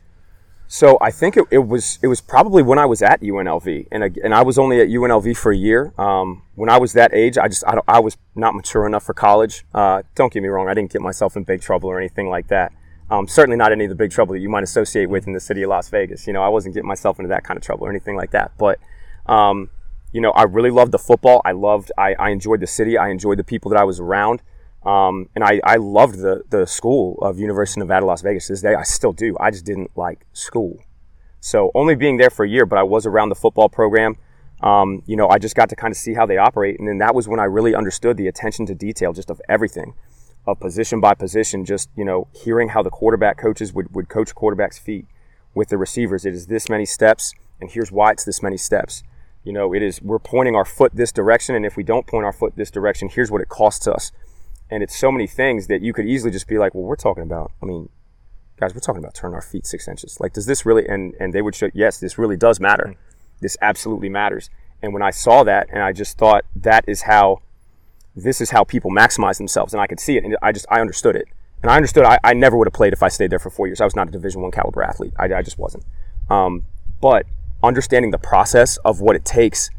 So 0.67 0.99
I 1.01 1.11
think 1.11 1.37
it, 1.37 1.45
it 1.51 1.59
was 1.59 1.99
it 2.03 2.09
was 2.09 2.21
probably 2.21 2.63
when 2.63 2.79
I 2.79 2.87
was 2.87 3.03
at 3.03 3.21
UNLV, 3.21 3.87
and 3.93 4.03
I- 4.05 4.11
and 4.25 4.35
I 4.35 4.43
was 4.43 4.59
only 4.59 4.81
at 4.81 4.89
UNLV 4.89 5.37
for 5.37 5.53
a 5.53 5.57
year. 5.57 5.93
Um, 5.99 6.43
when 6.55 6.69
I 6.71 6.79
was 6.79 6.95
that 6.95 7.13
age, 7.15 7.37
I 7.39 7.49
just 7.49 7.65
I, 7.65 7.79
I 7.87 8.01
was 8.01 8.17
not 8.35 8.55
mature 8.55 8.87
enough 8.87 9.05
for 9.05 9.15
college. 9.15 9.65
Uh, 9.75 10.03
don't 10.15 10.33
get 10.33 10.43
me 10.43 10.49
wrong, 10.49 10.69
I 10.69 10.75
didn't 10.75 10.91
get 10.91 11.03
myself 11.03 11.37
in 11.37 11.45
big 11.45 11.61
trouble 11.61 11.91
or 11.91 11.99
anything 11.99 12.29
like 12.29 12.49
that. 12.49 12.73
Um, 13.11 13.29
certainly 13.29 13.57
not 13.59 13.71
any 13.71 13.85
of 13.85 13.91
the 13.91 13.95
big 13.95 14.11
trouble 14.11 14.33
that 14.33 14.41
you 14.41 14.49
might 14.49 14.63
associate 14.65 15.11
with 15.11 15.27
in 15.27 15.35
the 15.35 15.41
city 15.41 15.63
of 15.63 15.69
Las 15.69 15.91
Vegas. 15.91 16.27
You 16.27 16.33
know, 16.33 16.43
I 16.43 16.49
wasn't 16.49 16.75
getting 16.75 16.89
myself 16.89 17.19
into 17.19 17.29
that 17.29 17.45
kind 17.45 17.59
of 17.59 17.63
trouble 17.63 17.87
or 17.87 17.91
anything 17.91 18.17
like 18.17 18.31
that. 18.31 18.53
But 18.59 18.81
um, 19.27 19.69
you 20.13 20.21
know, 20.23 20.31
I 20.31 20.45
really 20.45 20.71
loved 20.71 20.93
the 20.93 20.99
football. 20.99 21.43
I 21.45 21.53
loved 21.53 21.93
I, 21.99 22.15
I 22.15 22.31
enjoyed 22.31 22.61
the 22.61 22.67
city. 22.67 22.97
I 22.97 23.11
enjoyed 23.11 23.39
the 23.39 23.45
people 23.45 23.71
that 23.71 23.79
I 23.79 23.85
was 23.85 24.01
around. 24.01 24.41
Um, 24.85 25.29
and 25.35 25.43
I, 25.43 25.61
I 25.65 25.77
loved 25.77 26.19
the, 26.19 26.43
the 26.51 26.67
school 26.67 27.19
of 27.23 27.39
University 27.39 27.81
of 27.81 27.89
Nevada, 27.89 28.05
Las 28.05 28.23
Vegas. 28.23 28.47
To 28.47 28.53
This 28.53 28.63
day, 28.63 28.75
I 28.75 28.83
still 28.83 29.13
do. 29.13 29.37
I 29.41 29.51
just 29.51 29.65
didn't 29.65 29.91
like 29.97 30.27
school. 30.33 30.79
So 31.41 31.71
only 31.75 31.95
being 31.95 32.17
there 32.17 32.31
for 32.31 32.45
a 32.45 32.49
year, 32.49 32.67
but 32.67 32.79
I 32.79 32.83
was 32.83 33.07
around 33.07 33.29
the 33.29 33.35
football 33.35 33.69
program. 33.69 34.17
Um, 34.63 35.03
you 35.07 35.17
know, 35.17 35.29
I 35.29 35.39
just 35.39 35.55
got 35.55 35.69
to 35.71 35.77
kind 35.77 35.93
of 35.93 35.97
see 35.99 36.15
how 36.15 36.27
they 36.27 36.39
operate, 36.39 36.79
and 36.79 36.89
then 36.89 36.99
that 36.99 37.15
was 37.15 37.29
when 37.29 37.39
I 37.39 37.45
really 37.45 37.75
understood 37.75 38.17
the 38.17 38.29
attention 38.29 38.65
to 38.67 38.75
detail, 38.75 39.13
just 39.13 39.29
of 39.29 39.41
everything, 39.49 39.95
of 40.47 40.59
position 40.59 41.01
by 41.01 41.13
position. 41.13 41.67
Just 41.67 41.91
you 41.97 42.05
know, 42.05 42.29
hearing 42.33 42.71
how 42.71 42.83
the 42.83 42.89
quarterback 42.89 43.37
coaches 43.37 43.75
would 43.75 43.95
would 43.95 44.09
coach 44.09 44.35
quarterbacks' 44.35 44.79
feet 44.79 45.07
with 45.55 45.69
the 45.69 45.77
receivers. 45.77 46.25
It 46.25 46.35
is 46.35 46.47
this 46.47 46.71
many 46.71 46.87
steps, 46.87 47.35
and 47.61 47.71
here's 47.71 47.93
why 47.93 48.13
it's 48.13 48.25
this 48.25 48.43
many 48.43 48.57
steps. 48.57 49.03
You 49.43 49.53
know, 49.53 49.75
it 49.75 49.83
is 49.83 50.01
we're 50.01 50.19
pointing 50.19 50.55
our 50.55 50.65
foot 50.65 50.95
this 50.95 51.13
direction, 51.13 51.55
and 51.55 51.67
if 51.67 51.77
we 51.77 51.83
don't 51.83 52.07
point 52.07 52.25
our 52.25 52.33
foot 52.33 52.57
this 52.57 52.71
direction, 52.71 53.11
here's 53.11 53.31
what 53.31 53.43
it 53.43 53.51
costs 53.51 53.87
us. 53.87 54.13
And 54.71 54.83
it's 54.83 54.97
so 54.97 55.13
many 55.13 55.27
things 55.27 55.67
that 55.67 55.83
you 55.83 55.93
could 55.93 56.07
easily 56.07 56.31
just 56.31 56.49
be 56.49 56.59
like, 56.59 56.75
well, 56.75 56.85
we're 56.85 56.97
talking 56.97 57.23
about. 57.23 57.53
I 57.63 57.67
mean, 57.67 57.89
guys, 58.59 58.75
we're 58.75 58.81
talking 58.81 59.03
about 59.03 59.15
turning 59.15 59.35
our 59.35 59.43
feet 59.43 59.67
six 59.67 59.87
inches. 59.89 60.19
Like, 60.21 60.33
does 60.33 60.47
this 60.47 60.65
really? 60.65 60.87
And 60.87 61.15
and 61.21 61.33
they 61.33 61.43
would 61.43 61.55
show, 61.55 61.71
yes, 61.75 61.99
this 61.99 62.19
really 62.19 62.37
does 62.37 62.61
matter. 62.61 62.95
This 63.41 63.57
absolutely 63.61 64.09
matters. 64.09 64.51
And 64.83 64.93
when 64.93 65.03
I 65.03 65.11
saw 65.11 65.45
that, 65.45 65.69
and 65.71 65.83
I 65.83 65.93
just 65.93 66.19
thought 66.19 66.45
that 66.57 66.85
is 66.87 67.03
how, 67.03 67.41
this 68.15 68.41
is 68.41 68.51
how 68.51 68.65
people 68.65 68.91
maximize 68.91 69.39
themselves, 69.39 69.73
and 69.73 69.81
I 69.81 69.87
could 69.87 70.01
see 70.01 70.17
it, 70.17 70.25
and 70.25 70.37
I 70.43 70.53
just 70.53 70.67
I 70.71 70.81
understood 70.81 71.17
it, 71.17 71.27
and 71.63 71.71
I 71.71 71.77
understood 71.77 72.05
I, 72.05 72.19
I 72.23 72.35
never 72.35 72.57
would 72.57 72.67
have 72.67 72.75
played 72.75 72.93
if 72.93 73.03
I 73.03 73.09
stayed 73.09 73.31
there 73.31 73.39
for 73.39 73.51
four 73.51 73.67
years. 73.67 73.81
I 73.81 73.85
was 73.85 73.97
not 73.97 74.09
a 74.09 74.11
Division 74.11 74.43
One 74.43 74.51
caliber 74.51 74.83
athlete. 74.83 75.13
I, 75.19 75.25
I 75.25 75.43
just 75.43 75.59
wasn't. 75.59 75.85
Um, 76.31 76.65
but 77.01 77.27
understanding 77.63 78.11
the 78.11 78.19
process 78.19 78.77
of 78.79 79.01
what 79.01 79.17
it 79.17 79.25
takes 79.25 79.71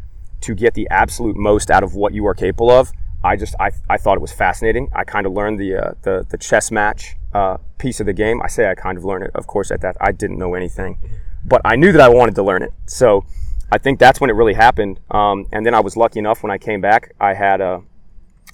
to 0.41 0.53
get 0.55 0.73
the 0.73 0.87
absolute 0.89 1.35
most 1.35 1.71
out 1.71 1.83
of 1.83 1.95
what 1.95 2.13
you 2.13 2.25
are 2.27 2.33
capable 2.33 2.69
of, 2.69 2.91
I 3.25 3.35
just 3.35 3.55
I, 3.59 3.71
I 3.89 3.97
thought 3.97 4.17
it 4.17 4.21
was 4.21 4.31
fascinating. 4.31 4.91
I 4.93 5.03
kind 5.03 5.25
of 5.25 5.33
learned 5.33 5.59
the 5.59 5.75
uh, 5.75 5.91
the 6.03 6.25
the 6.29 6.37
chess 6.37 6.69
match 6.69 7.15
uh, 7.33 7.57
piece 7.79 7.99
of 7.99 8.05
the 8.05 8.13
game. 8.13 8.39
I 8.43 8.47
say 8.47 8.69
I 8.69 8.75
kind 8.75 8.97
of 8.97 9.03
learned 9.03 9.25
it. 9.25 9.31
Of 9.33 9.47
course, 9.47 9.71
at 9.71 9.81
that 9.81 9.97
I 9.99 10.11
didn't 10.11 10.37
know 10.37 10.53
anything, 10.53 10.99
but 11.43 11.59
I 11.65 11.75
knew 11.75 11.91
that 11.91 12.01
I 12.01 12.09
wanted 12.09 12.35
to 12.35 12.43
learn 12.43 12.61
it. 12.61 12.71
So 12.85 13.25
I 13.71 13.79
think 13.79 13.99
that's 13.99 14.21
when 14.21 14.29
it 14.29 14.33
really 14.33 14.53
happened. 14.53 14.99
Um, 15.09 15.47
and 15.51 15.65
then 15.65 15.73
I 15.73 15.79
was 15.79 15.97
lucky 15.97 16.19
enough 16.19 16.43
when 16.43 16.51
I 16.51 16.59
came 16.59 16.81
back. 16.81 17.15
I 17.19 17.33
had 17.33 17.61
a 17.61 17.81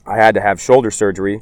I 0.08 0.16
had 0.16 0.36
to 0.36 0.42
have 0.42 0.62
shoulder 0.62 0.90
surgery, 0.90 1.42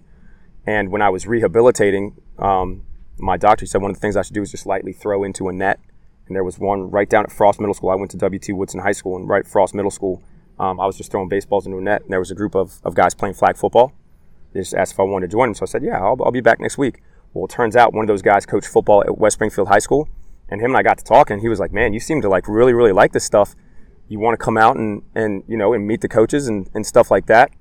and 0.65 0.91
when 0.91 1.03
I 1.03 1.09
was 1.09 1.27
rehabilitating, 1.27 2.19
um, 2.39 2.83
my 3.19 3.37
doctor 3.37 3.67
said 3.67 3.81
one 3.81 3.91
of 3.91 3.97
the 3.97 4.01
things 4.01 4.17
I 4.17 4.23
should 4.23 4.33
do 4.33 4.41
is 4.41 4.49
just 4.49 4.65
lightly 4.65 4.91
throw 4.91 5.23
into 5.23 5.49
a 5.49 5.53
net. 5.53 5.79
And 6.25 6.35
there 6.35 6.43
was 6.43 6.59
one 6.59 6.91
right 6.91 7.09
down 7.09 7.23
at 7.23 7.31
Frost 7.31 7.59
Middle 7.59 7.73
School. 7.73 7.89
I 7.89 7.95
went 7.95 8.11
to 8.11 8.17
W.T. 8.17 8.53
Woodson 8.53 8.81
High 8.81 8.91
School, 8.91 9.15
and 9.15 9.27
right 9.27 9.45
at 9.45 9.47
Frost 9.47 9.73
Middle 9.73 9.89
School, 9.89 10.21
um, 10.59 10.79
I 10.79 10.85
was 10.85 10.97
just 10.97 11.09
throwing 11.11 11.29
baseballs 11.29 11.65
into 11.65 11.77
a 11.77 11.81
net, 11.81 12.01
and 12.01 12.11
there 12.11 12.19
was 12.19 12.31
a 12.31 12.35
group 12.35 12.53
of, 12.53 12.79
of 12.83 12.93
guys 12.93 13.13
playing 13.13 13.35
flag 13.35 13.55
football. 13.55 13.93
They 14.53 14.59
just 14.59 14.73
asked 14.73 14.93
if 14.93 14.99
I 14.99 15.03
wanted 15.03 15.27
to 15.27 15.31
join 15.31 15.47
them, 15.47 15.55
so 15.55 15.63
I 15.63 15.67
said, 15.67 15.83
"Yeah, 15.83 15.99
I'll, 15.99 16.17
I'll 16.23 16.31
be 16.31 16.41
back 16.41 16.59
next 16.59 16.77
week." 16.77 17.01
Well, 17.33 17.45
it 17.45 17.51
turns 17.51 17.75
out 17.75 17.93
one 17.93 18.03
of 18.03 18.07
those 18.07 18.21
guys 18.21 18.45
coached 18.45 18.67
football 18.67 19.03
at 19.03 19.17
West 19.17 19.35
Springfield 19.35 19.69
High 19.69 19.79
School, 19.79 20.09
and 20.49 20.59
him 20.59 20.71
and 20.71 20.77
I 20.77 20.83
got 20.83 20.97
to 20.97 21.03
talking. 21.03 21.39
He 21.39 21.47
was 21.47 21.59
like, 21.59 21.71
"Man, 21.71 21.93
you 21.93 21.99
seem 21.99 22.21
to 22.21 22.29
like 22.29 22.47
really, 22.47 22.73
really 22.73 22.91
like 22.91 23.13
this 23.13 23.23
stuff. 23.23 23.55
You 24.07 24.19
want 24.19 24.37
to 24.37 24.43
come 24.43 24.57
out 24.57 24.75
and 24.75 25.03
and 25.15 25.43
you 25.47 25.55
know 25.55 25.73
and 25.73 25.87
meet 25.87 26.01
the 26.01 26.09
coaches 26.09 26.47
and, 26.47 26.69
and 26.73 26.85
stuff 26.85 27.09
like 27.09 27.27
that." 27.27 27.51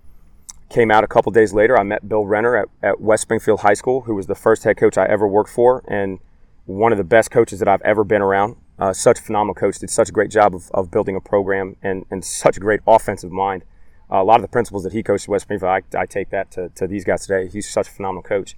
Came 0.70 0.90
out 0.90 1.02
a 1.02 1.06
couple 1.06 1.32
days 1.32 1.54
later. 1.54 1.78
I 1.78 1.82
met 1.82 2.06
Bill 2.08 2.26
Renner 2.26 2.54
at, 2.56 2.68
at 2.82 3.00
West 3.00 3.22
Springfield 3.22 3.60
High 3.60 3.74
School, 3.74 4.02
who 4.02 4.14
was 4.14 4.26
the 4.26 4.34
first 4.34 4.64
head 4.64 4.76
coach 4.76 4.98
I 4.98 5.06
ever 5.06 5.26
worked 5.26 5.50
for, 5.50 5.82
and 5.88 6.18
one 6.66 6.92
of 6.92 6.98
the 6.98 7.04
best 7.04 7.30
coaches 7.30 7.58
that 7.60 7.68
I've 7.68 7.80
ever 7.82 8.04
been 8.04 8.20
around. 8.20 8.56
Uh, 8.78 8.92
such 8.92 9.18
a 9.18 9.22
phenomenal 9.22 9.54
coach, 9.54 9.78
did 9.78 9.90
such 9.90 10.08
a 10.08 10.12
great 10.12 10.30
job 10.30 10.54
of, 10.54 10.70
of 10.72 10.88
building 10.88 11.16
a 11.16 11.20
program 11.20 11.74
and, 11.82 12.06
and 12.10 12.24
such 12.24 12.56
a 12.56 12.60
great 12.60 12.80
offensive 12.86 13.32
mind. 13.32 13.64
Uh, 14.10 14.22
a 14.22 14.24
lot 14.24 14.36
of 14.36 14.42
the 14.42 14.48
principles 14.48 14.84
that 14.84 14.92
he 14.92 15.02
coached 15.02 15.24
at 15.24 15.28
West 15.28 15.42
Springfield, 15.42 15.70
I, 15.70 16.00
I 16.00 16.06
take 16.06 16.30
that 16.30 16.52
to, 16.52 16.68
to 16.76 16.86
these 16.86 17.04
guys 17.04 17.26
today. 17.26 17.48
He's 17.48 17.68
such 17.68 17.88
a 17.88 17.90
phenomenal 17.90 18.22
coach. 18.22 18.56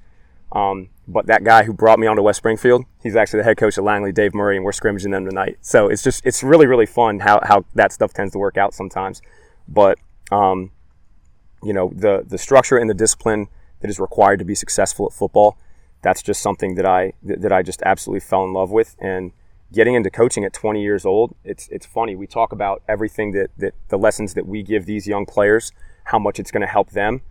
Um, 0.52 0.90
but 1.08 1.26
that 1.26 1.42
guy 1.42 1.62
who 1.62 1.72
brought 1.72 1.98
me 1.98 2.06
onto 2.06 2.22
West 2.22 2.36
Springfield, 2.36 2.84
he's 3.02 3.16
actually 3.16 3.38
the 3.38 3.44
head 3.44 3.56
coach 3.56 3.78
at 3.78 3.84
Langley, 3.84 4.12
Dave 4.12 4.34
Murray, 4.34 4.56
and 4.56 4.64
we're 4.64 4.72
scrimmaging 4.72 5.10
them 5.10 5.24
tonight. 5.24 5.56
So 5.62 5.88
it's 5.88 6.02
just, 6.02 6.26
it's 6.26 6.42
really, 6.42 6.66
really 6.66 6.86
fun 6.86 7.20
how, 7.20 7.40
how 7.42 7.64
that 7.74 7.90
stuff 7.90 8.12
tends 8.12 8.32
to 8.32 8.38
work 8.38 8.58
out 8.58 8.74
sometimes. 8.74 9.22
But, 9.68 9.98
um, 10.30 10.72
you 11.62 11.72
know, 11.72 11.92
the, 11.94 12.24
the 12.26 12.36
structure 12.36 12.76
and 12.76 12.90
the 12.90 12.94
discipline 12.94 13.48
that 13.80 13.88
is 13.88 13.98
required 13.98 14.38
to 14.40 14.44
be 14.44 14.54
successful 14.54 15.06
at 15.06 15.12
football, 15.12 15.56
that's 16.02 16.22
just 16.22 16.42
something 16.42 16.74
that 16.74 16.86
I, 16.86 17.14
that, 17.22 17.40
that 17.40 17.52
I 17.52 17.62
just 17.62 17.80
absolutely 17.82 18.20
fell 18.20 18.44
in 18.44 18.52
love 18.52 18.70
with. 18.70 18.96
And, 19.00 19.32
getting 19.72 19.94
into 19.94 20.10
coaching 20.10 20.44
at 20.44 20.52
20 20.52 20.82
years 20.82 21.04
old, 21.04 21.34
it's 21.44 21.68
it's 21.68 21.86
funny. 21.86 22.16
We 22.16 22.26
talk 22.26 22.52
about 22.52 22.82
everything 22.88 23.32
that 23.32 23.50
that 23.58 23.74
the 23.88 23.98
lessons 23.98 24.34
that 24.34 24.46
we 24.46 24.62
give 24.62 24.86
these 24.86 25.06
young 25.06 25.26
players, 25.26 25.72
how 26.04 26.18
much 26.18 26.38
it's 26.38 26.50
going 26.50 26.62
to 26.62 26.66
help 26.66 26.90
them. 26.90 27.22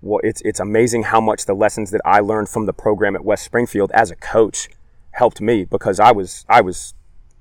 Well, 0.00 0.20
it's 0.24 0.40
it's 0.42 0.60
amazing 0.60 1.04
how 1.04 1.20
much 1.20 1.46
the 1.46 1.54
lessons 1.54 1.90
that 1.92 2.00
I 2.04 2.20
learned 2.20 2.48
from 2.48 2.66
the 2.66 2.72
program 2.72 3.14
at 3.14 3.24
West 3.24 3.44
Springfield 3.44 3.90
as 3.92 4.10
a 4.10 4.16
coach 4.16 4.68
helped 5.12 5.40
me 5.40 5.64
because 5.64 6.00
I 6.00 6.10
was 6.12 6.44
I 6.48 6.60
was 6.60 6.94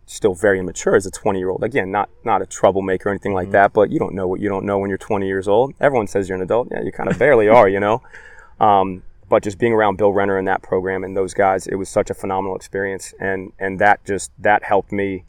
still 0.06 0.34
very 0.34 0.60
immature 0.60 0.96
as 0.96 1.06
a 1.06 1.12
20 1.12 1.40
year 1.40 1.50
old. 1.50 1.64
Again, 1.64 1.90
not 1.92 2.10
not 2.24 2.42
a 2.42 2.46
troublemaker 2.46 3.10
or 3.10 3.12
anything 3.14 3.34
like 3.34 3.46
Mm-hmm. 3.48 3.54
that, 3.54 3.74
but 3.74 3.92
you 3.92 3.98
don't 4.00 4.14
know 4.14 4.28
what 4.28 4.40
you 4.42 4.50
don't 4.50 4.66
know 4.66 4.78
when 4.78 4.90
you're 4.90 4.98
20 4.98 5.26
years 5.26 5.48
old. 5.48 5.74
Everyone 5.80 6.08
says 6.08 6.30
you're 6.30 6.36
an 6.36 6.42
adult. 6.44 6.68
Yeah, 6.72 6.82
you 6.84 6.92
kind 6.92 7.10
of 7.10 7.18
barely 7.18 7.48
are, 7.50 7.68
you 7.68 7.80
know. 7.80 8.02
Um, 8.60 9.02
but 9.32 9.42
just 9.42 9.58
being 9.58 9.72
around 9.74 9.96
Bill 9.98 10.12
Renner 10.14 10.38
and 10.38 10.46
that 10.48 10.62
program 10.62 11.04
and 11.06 11.16
those 11.18 11.34
guys, 11.34 11.66
it 11.66 11.76
was 11.76 11.88
such 11.90 12.10
a 12.10 12.14
phenomenal 12.14 12.56
experience, 12.56 13.14
and 13.20 13.52
and 13.58 13.80
that 13.80 14.04
just 14.06 14.30
that 14.38 14.64
helped 14.64 14.92
me 14.92 15.24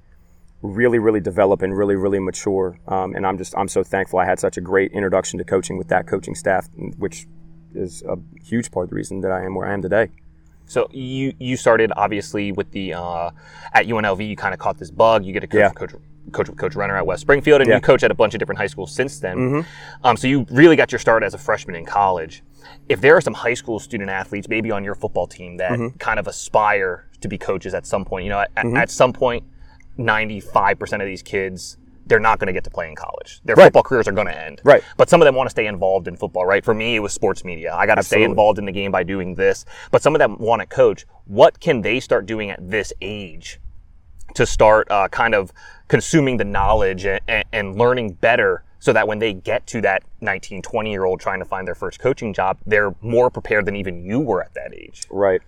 really 0.61 0.99
really 0.99 1.21
develop 1.21 1.63
and 1.63 1.77
really 1.77 1.95
really 1.97 2.19
mature. 2.19 2.79
Um, 2.89 3.15
and 3.15 3.27
I'm 3.27 3.39
just 3.39 3.57
I'm 3.57 3.69
so 3.69 3.83
thankful 3.83 4.19
I 4.19 4.25
had 4.27 4.39
such 4.41 4.57
a 4.57 4.61
great 4.61 4.93
introduction 4.93 5.39
to 5.39 5.45
coaching 5.45 5.79
with 5.79 5.89
that 5.89 6.07
coaching 6.07 6.35
staff, 6.35 6.69
which 6.99 7.27
is 7.75 8.03
a 8.03 8.17
huge 8.45 8.71
part 8.73 8.85
of 8.85 8.91
the 8.91 8.97
reason 8.97 9.21
that 9.23 9.33
I 9.33 9.45
am 9.45 9.55
where 9.55 9.67
I 9.69 9.73
am 9.73 9.81
today. 9.83 10.11
So 10.67 10.89
you 10.93 11.33
you 11.39 11.57
started 11.57 11.93
obviously 11.97 12.51
with 12.53 12.71
the 12.73 12.95
uh, 12.95 13.31
at 13.73 13.87
UNLV. 13.87 14.27
You 14.29 14.37
kind 14.37 14.53
of 14.53 14.59
caught 14.61 14.79
this 14.79 14.91
bug. 14.91 15.25
You 15.25 15.33
get 15.33 15.41
to 15.41 15.47
coach, 15.47 15.59
Yeah. 15.61 15.71
coach 15.71 15.95
coach 16.33 16.49
with 16.49 16.59
Coach 16.59 16.75
Renner 16.77 16.97
at 16.97 17.07
West 17.07 17.21
Springfield, 17.23 17.61
and 17.61 17.69
Yeah. 17.69 17.77
Mm-hmm. 17.77 17.85
you 17.85 17.87
coach 17.95 18.03
at 18.05 18.11
a 18.11 18.15
bunch 18.15 18.35
of 18.35 18.39
different 18.41 18.59
high 18.59 18.69
schools 18.69 18.93
since 18.95 19.19
then. 19.21 19.65
Um, 20.05 20.17
so 20.17 20.27
you 20.29 20.45
really 20.51 20.77
got 20.77 20.91
your 20.93 20.99
start 21.01 21.23
as 21.25 21.35
a 21.35 21.39
freshman 21.39 21.77
in 21.77 21.85
college. 21.85 22.43
If 22.89 23.01
there 23.01 23.17
are 23.17 23.21
some 23.21 23.35
high 23.35 23.55
school 23.55 23.79
student 23.79 24.11
athletes, 24.11 24.49
maybe 24.49 24.71
on 24.71 24.85
your 24.85 24.95
football 24.95 25.27
team, 25.27 25.57
that 25.59 25.73
Mm-hmm. 25.73 25.97
kind 25.99 26.19
of 26.19 26.27
aspire 26.27 27.09
to 27.21 27.29
be 27.29 27.39
coaches 27.39 27.75
at 27.75 27.87
some 27.87 28.05
point, 28.05 28.25
you 28.25 28.31
know, 28.31 28.45
at, 28.57 28.67
at 28.77 28.91
some 28.91 29.13
point, 29.13 29.45
ninety 29.97 30.41
five 30.41 30.79
percent 30.79 31.03
of 31.03 31.07
these 31.07 31.23
kids. 31.23 31.77
They're 32.05 32.19
not 32.19 32.41
going 32.41 32.49
to 32.49 32.53
get 32.53 32.65
to 32.65 32.71
play 32.71 32.89
in 32.89 32.97
college. 32.97 33.41
Their 33.45 33.55
Right. 33.55 33.67
football 33.67 33.85
careers 33.85 34.09
are 34.09 34.13
going 34.13 34.27
to 34.27 34.37
end. 34.37 34.61
Right. 34.65 34.83
But 34.97 35.09
some 35.09 35.23
of 35.23 35.25
them 35.25 35.37
want 35.37 35.47
to 35.47 35.53
stay 35.53 35.67
involved 35.69 36.09
in 36.09 36.17
football, 36.17 36.45
right? 36.45 36.65
For 36.65 36.75
me, 36.75 36.97
it 36.97 36.99
was 36.99 37.13
sports 37.13 37.45
media. 37.45 37.73
I 37.73 37.87
got 37.87 37.95
to 37.95 38.03
stay 38.03 38.25
involved 38.25 38.59
in 38.59 38.65
the 38.65 38.73
game 38.73 38.91
by 38.91 39.05
doing 39.05 39.37
this. 39.37 39.65
But 39.93 40.03
some 40.03 40.13
of 40.15 40.19
them 40.19 40.37
want 40.39 40.61
to 40.61 40.67
coach. 40.67 41.07
What 41.27 41.61
can 41.61 41.81
they 41.83 42.01
start 42.01 42.27
doing 42.27 42.51
at 42.51 42.59
this 42.71 42.93
age 43.01 43.61
to 44.35 44.45
start 44.47 44.91
uh, 44.91 45.07
kind 45.09 45.33
of 45.33 45.53
consuming 45.87 46.39
the 46.39 46.45
knowledge 46.45 47.05
and, 47.07 47.21
and, 47.29 47.45
and 47.53 47.79
learning 47.79 48.15
better 48.15 48.65
so 48.83 48.93
that 48.93 49.07
when 49.07 49.21
they 49.21 49.33
get 49.33 49.65
to 49.69 49.81
that 49.81 50.03
19, 50.23 50.61
20 50.61 50.91
year 50.91 51.05
old 51.05 51.21
trying 51.21 51.39
to 51.39 51.45
find 51.45 51.69
their 51.69 51.75
first 51.77 52.01
coaching 52.01 52.35
job, 52.35 52.59
they're 52.67 52.93
more 53.01 53.31
prepared 53.31 53.65
than 53.65 53.77
even 53.77 54.05
you 54.05 54.19
were 54.19 54.43
at 54.43 54.55
that 54.55 54.75
age? 54.75 55.03
Right, 55.09 55.41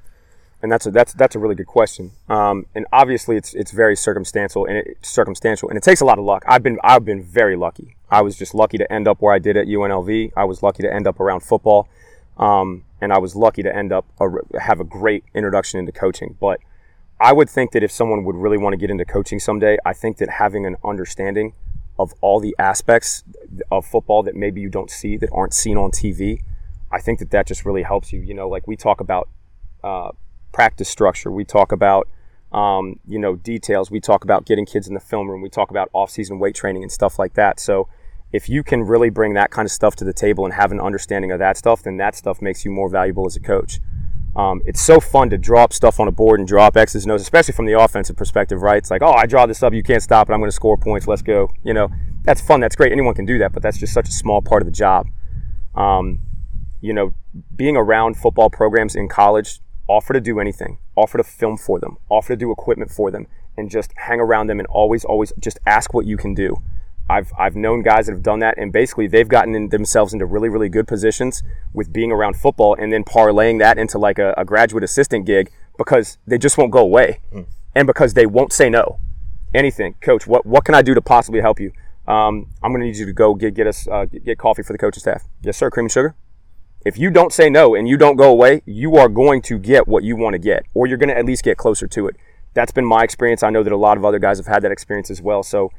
and 0.62 0.70
that's 0.70 0.86
a 0.86 0.92
that's 0.92 1.12
that's 1.14 1.34
a 1.34 1.40
really 1.40 1.56
good 1.56 1.66
question. 1.66 2.12
Um, 2.28 2.66
and 2.76 2.86
obviously, 2.92 3.36
it's 3.36 3.52
it's 3.52 3.72
very 3.72 3.96
circumstantial 3.96 4.66
and 4.66 4.76
it, 4.76 4.98
circumstantial, 5.02 5.68
and 5.68 5.76
it 5.76 5.82
takes 5.82 6.00
a 6.00 6.04
lot 6.04 6.20
of 6.20 6.24
luck. 6.24 6.44
I've 6.46 6.62
been 6.62 6.78
I've 6.84 7.04
been 7.04 7.24
very 7.24 7.56
lucky. 7.56 7.96
I 8.08 8.22
was 8.22 8.38
just 8.38 8.54
lucky 8.54 8.78
to 8.78 8.92
end 8.92 9.08
up 9.08 9.20
where 9.20 9.34
I 9.34 9.40
did 9.40 9.56
at 9.56 9.66
UNLV. 9.66 10.30
I 10.36 10.44
was 10.44 10.62
lucky 10.62 10.84
to 10.84 10.94
end 10.94 11.08
up 11.08 11.18
around 11.18 11.40
football, 11.40 11.88
um, 12.38 12.84
and 13.00 13.12
I 13.12 13.18
was 13.18 13.34
lucky 13.34 13.64
to 13.64 13.74
end 13.74 13.92
up 13.92 14.06
a, 14.20 14.60
have 14.60 14.78
a 14.78 14.84
great 14.84 15.24
introduction 15.34 15.80
into 15.80 15.90
coaching. 15.90 16.36
But 16.40 16.60
I 17.18 17.32
would 17.32 17.50
think 17.50 17.72
that 17.72 17.82
if 17.82 17.90
someone 17.90 18.22
would 18.26 18.36
really 18.36 18.58
want 18.58 18.74
to 18.74 18.76
get 18.76 18.92
into 18.92 19.04
coaching 19.04 19.40
someday, 19.40 19.76
I 19.84 19.92
think 19.92 20.18
that 20.18 20.30
having 20.30 20.66
an 20.66 20.76
understanding 20.84 21.54
of 21.98 22.12
all 22.20 22.40
the 22.40 22.54
aspects 22.58 23.24
of 23.70 23.86
football 23.86 24.22
that 24.22 24.34
maybe 24.34 24.60
you 24.60 24.68
don't 24.68 24.90
see 24.90 25.16
that 25.16 25.30
aren't 25.32 25.54
seen 25.54 25.76
on 25.76 25.90
TV, 25.90 26.40
I 26.90 27.00
think 27.00 27.18
that 27.20 27.30
that 27.30 27.46
just 27.46 27.64
really 27.64 27.82
helps 27.82 28.12
you. 28.12 28.20
You 28.20 28.34
know, 28.34 28.48
like 28.48 28.66
we 28.66 28.76
talk 28.76 29.00
about 29.00 29.28
uh, 29.82 30.10
practice 30.52 30.88
structure, 30.88 31.30
we 31.30 31.44
talk 31.44 31.72
about 31.72 32.08
um, 32.52 33.00
you 33.06 33.18
know 33.18 33.36
details, 33.36 33.90
we 33.90 34.00
talk 34.00 34.24
about 34.24 34.46
getting 34.46 34.66
kids 34.66 34.88
in 34.88 34.94
the 34.94 35.00
film 35.00 35.30
room, 35.30 35.40
we 35.40 35.48
talk 35.48 35.70
about 35.70 35.88
off-season 35.92 36.38
weight 36.38 36.54
training 36.54 36.82
and 36.82 36.92
stuff 36.92 37.18
like 37.18 37.34
that. 37.34 37.60
So 37.60 37.88
if 38.32 38.48
you 38.48 38.64
can 38.64 38.82
really 38.82 39.10
bring 39.10 39.34
that 39.34 39.50
kind 39.52 39.64
of 39.64 39.70
stuff 39.70 39.94
to 39.96 40.04
the 40.04 40.12
table 40.12 40.44
and 40.44 40.54
have 40.54 40.72
an 40.72 40.80
understanding 40.80 41.30
of 41.30 41.38
that 41.38 41.56
stuff, 41.56 41.84
then 41.84 41.96
that 41.98 42.16
stuff 42.16 42.42
makes 42.42 42.64
you 42.64 42.70
more 42.70 42.88
valuable 42.88 43.26
as 43.26 43.36
a 43.36 43.40
coach. 43.40 43.78
Um, 44.36 44.62
it's 44.64 44.80
so 44.80 44.98
fun 44.98 45.30
to 45.30 45.38
drop 45.38 45.72
stuff 45.72 46.00
on 46.00 46.08
a 46.08 46.12
board 46.12 46.40
and 46.40 46.48
drop 46.48 46.76
X's 46.76 47.04
and 47.04 47.12
O's, 47.12 47.22
especially 47.22 47.54
from 47.54 47.66
the 47.66 47.78
offensive 47.78 48.16
perspective, 48.16 48.62
right? 48.62 48.78
It's 48.78 48.90
like, 48.90 49.02
oh, 49.02 49.12
I 49.12 49.26
draw 49.26 49.46
this 49.46 49.62
up, 49.62 49.72
you 49.72 49.82
can't 49.82 50.02
stop 50.02 50.28
it, 50.28 50.32
I'm 50.32 50.40
going 50.40 50.50
to 50.50 50.54
score 50.54 50.76
points, 50.76 51.06
let's 51.06 51.22
go. 51.22 51.50
You 51.62 51.72
know, 51.72 51.88
that's 52.22 52.40
fun, 52.40 52.60
that's 52.60 52.74
great. 52.74 52.90
Anyone 52.90 53.14
can 53.14 53.26
do 53.26 53.38
that, 53.38 53.52
but 53.52 53.62
that's 53.62 53.78
just 53.78 53.92
such 53.92 54.08
a 54.08 54.12
small 54.12 54.42
part 54.42 54.62
of 54.62 54.66
the 54.66 54.72
job. 54.72 55.06
Um, 55.76 56.22
you 56.80 56.92
know, 56.92 57.14
being 57.54 57.76
around 57.76 58.16
football 58.16 58.50
programs 58.50 58.96
in 58.96 59.08
college, 59.08 59.60
offer 59.88 60.12
to 60.12 60.20
do 60.20 60.40
anything, 60.40 60.78
offer 60.96 61.18
to 61.18 61.24
film 61.24 61.56
for 61.56 61.78
them, 61.78 61.98
offer 62.08 62.30
to 62.30 62.36
do 62.36 62.50
equipment 62.50 62.90
for 62.90 63.10
them, 63.10 63.26
and 63.56 63.70
just 63.70 63.92
hang 63.96 64.20
around 64.20 64.48
them 64.48 64.58
and 64.58 64.66
always, 64.68 65.04
always 65.04 65.32
just 65.38 65.58
ask 65.64 65.94
what 65.94 66.06
you 66.06 66.16
can 66.16 66.34
do. 66.34 66.56
I've, 67.08 67.32
I've 67.38 67.54
known 67.54 67.82
guys 67.82 68.06
that 68.06 68.12
have 68.12 68.22
done 68.22 68.38
that, 68.40 68.56
and 68.56 68.72
basically 68.72 69.06
they've 69.06 69.28
gotten 69.28 69.54
in 69.54 69.68
themselves 69.68 70.12
into 70.12 70.26
really, 70.26 70.48
really 70.48 70.68
good 70.68 70.88
positions 70.88 71.42
with 71.72 71.92
being 71.92 72.10
around 72.10 72.36
football 72.36 72.74
and 72.78 72.92
then 72.92 73.04
parlaying 73.04 73.58
that 73.58 73.78
into 73.78 73.98
like 73.98 74.18
a, 74.18 74.34
a 74.36 74.44
graduate 74.44 74.82
assistant 74.82 75.26
gig 75.26 75.50
because 75.76 76.18
they 76.26 76.38
just 76.38 76.56
won't 76.56 76.70
go 76.70 76.80
away 76.80 77.20
and 77.74 77.86
because 77.86 78.14
they 78.14 78.26
won't 78.26 78.52
say 78.52 78.70
no. 78.70 78.98
Anything, 79.52 79.94
coach, 80.00 80.26
what, 80.26 80.46
what 80.46 80.64
can 80.64 80.74
I 80.74 80.82
do 80.82 80.94
to 80.94 81.00
possibly 81.00 81.40
help 81.40 81.60
you? 81.60 81.72
Um, 82.08 82.50
I'm 82.62 82.72
going 82.72 82.80
to 82.80 82.86
need 82.86 82.96
you 82.96 83.06
to 83.06 83.12
go 83.12 83.34
get, 83.34 83.54
get 83.54 83.66
us 83.66 83.86
uh, 83.88 84.04
get, 84.04 84.24
get 84.24 84.38
coffee 84.38 84.62
for 84.62 84.72
the 84.72 84.78
coaching 84.78 85.00
staff. 85.00 85.24
Yes, 85.42 85.56
sir, 85.56 85.70
cream 85.70 85.84
and 85.84 85.92
sugar 85.92 86.16
if 86.84 86.98
you 86.98 87.10
don't 87.10 87.32
say 87.32 87.48
no 87.48 87.74
and 87.74 87.88
you 87.88 87.96
don't 87.96 88.16
go 88.16 88.30
away, 88.30 88.62
you 88.66 88.96
are 88.96 89.08
going 89.08 89.40
to 89.42 89.58
get 89.58 89.88
what 89.88 90.04
you 90.04 90.16
want 90.16 90.34
to 90.34 90.38
get, 90.38 90.66
or 90.74 90.86
you're 90.86 90.98
going 90.98 91.08
to 91.08 91.16
at 91.16 91.24
least 91.24 91.42
get 91.42 91.56
closer 91.56 91.86
to 91.86 92.06
it. 92.06 92.16
That's 92.52 92.72
been 92.72 92.84
my 92.84 93.02
experience. 93.02 93.42
I 93.42 93.50
know 93.50 93.62
that 93.62 93.72
a 93.72 93.76
lot 93.76 93.96
of 93.96 94.04
other 94.04 94.18
guys 94.18 94.38
have 94.38 94.46
had 94.46 94.62
that 94.62 94.70
experience 94.70 95.10
as 95.10 95.20
well. 95.20 95.42
So 95.42 95.70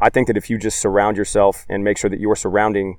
I 0.00 0.10
think 0.10 0.26
that 0.26 0.36
if 0.36 0.50
you 0.50 0.58
just 0.58 0.80
surround 0.80 1.16
yourself 1.16 1.64
and 1.68 1.84
make 1.84 1.98
sure 1.98 2.10
that 2.10 2.20
you're 2.20 2.36
surrounding 2.36 2.98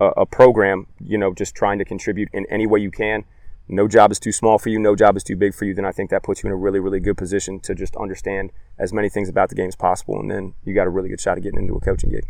a, 0.00 0.06
a 0.06 0.26
program, 0.26 0.86
you 1.00 1.18
know, 1.18 1.34
just 1.34 1.54
trying 1.54 1.78
to 1.78 1.84
contribute 1.84 2.28
in 2.32 2.46
any 2.50 2.66
way 2.66 2.80
you 2.80 2.90
can, 2.90 3.24
no 3.68 3.88
job 3.88 4.12
is 4.12 4.18
too 4.18 4.32
small 4.32 4.58
for 4.58 4.68
you, 4.68 4.78
no 4.78 4.94
job 4.94 5.16
is 5.16 5.24
too 5.24 5.36
big 5.36 5.54
for 5.54 5.64
you, 5.64 5.74
then 5.74 5.84
I 5.84 5.92
think 5.92 6.10
that 6.10 6.22
puts 6.22 6.42
you 6.42 6.48
in 6.48 6.52
a 6.52 6.56
really, 6.56 6.80
really 6.80 7.00
good 7.00 7.16
position 7.16 7.60
to 7.60 7.74
just 7.74 7.96
understand 7.96 8.52
as 8.78 8.92
many 8.92 9.08
things 9.08 9.28
about 9.28 9.48
the 9.48 9.54
game 9.54 9.68
as 9.68 9.76
possible. 9.76 10.20
And 10.20 10.30
then 10.30 10.54
you 10.64 10.74
got 10.74 10.86
a 10.86 10.90
really 10.90 11.08
good 11.08 11.20
shot 11.20 11.38
at 11.38 11.42
getting 11.42 11.60
into 11.60 11.74
a 11.74 11.80
coaching 11.80 12.10
gig. 12.10 12.26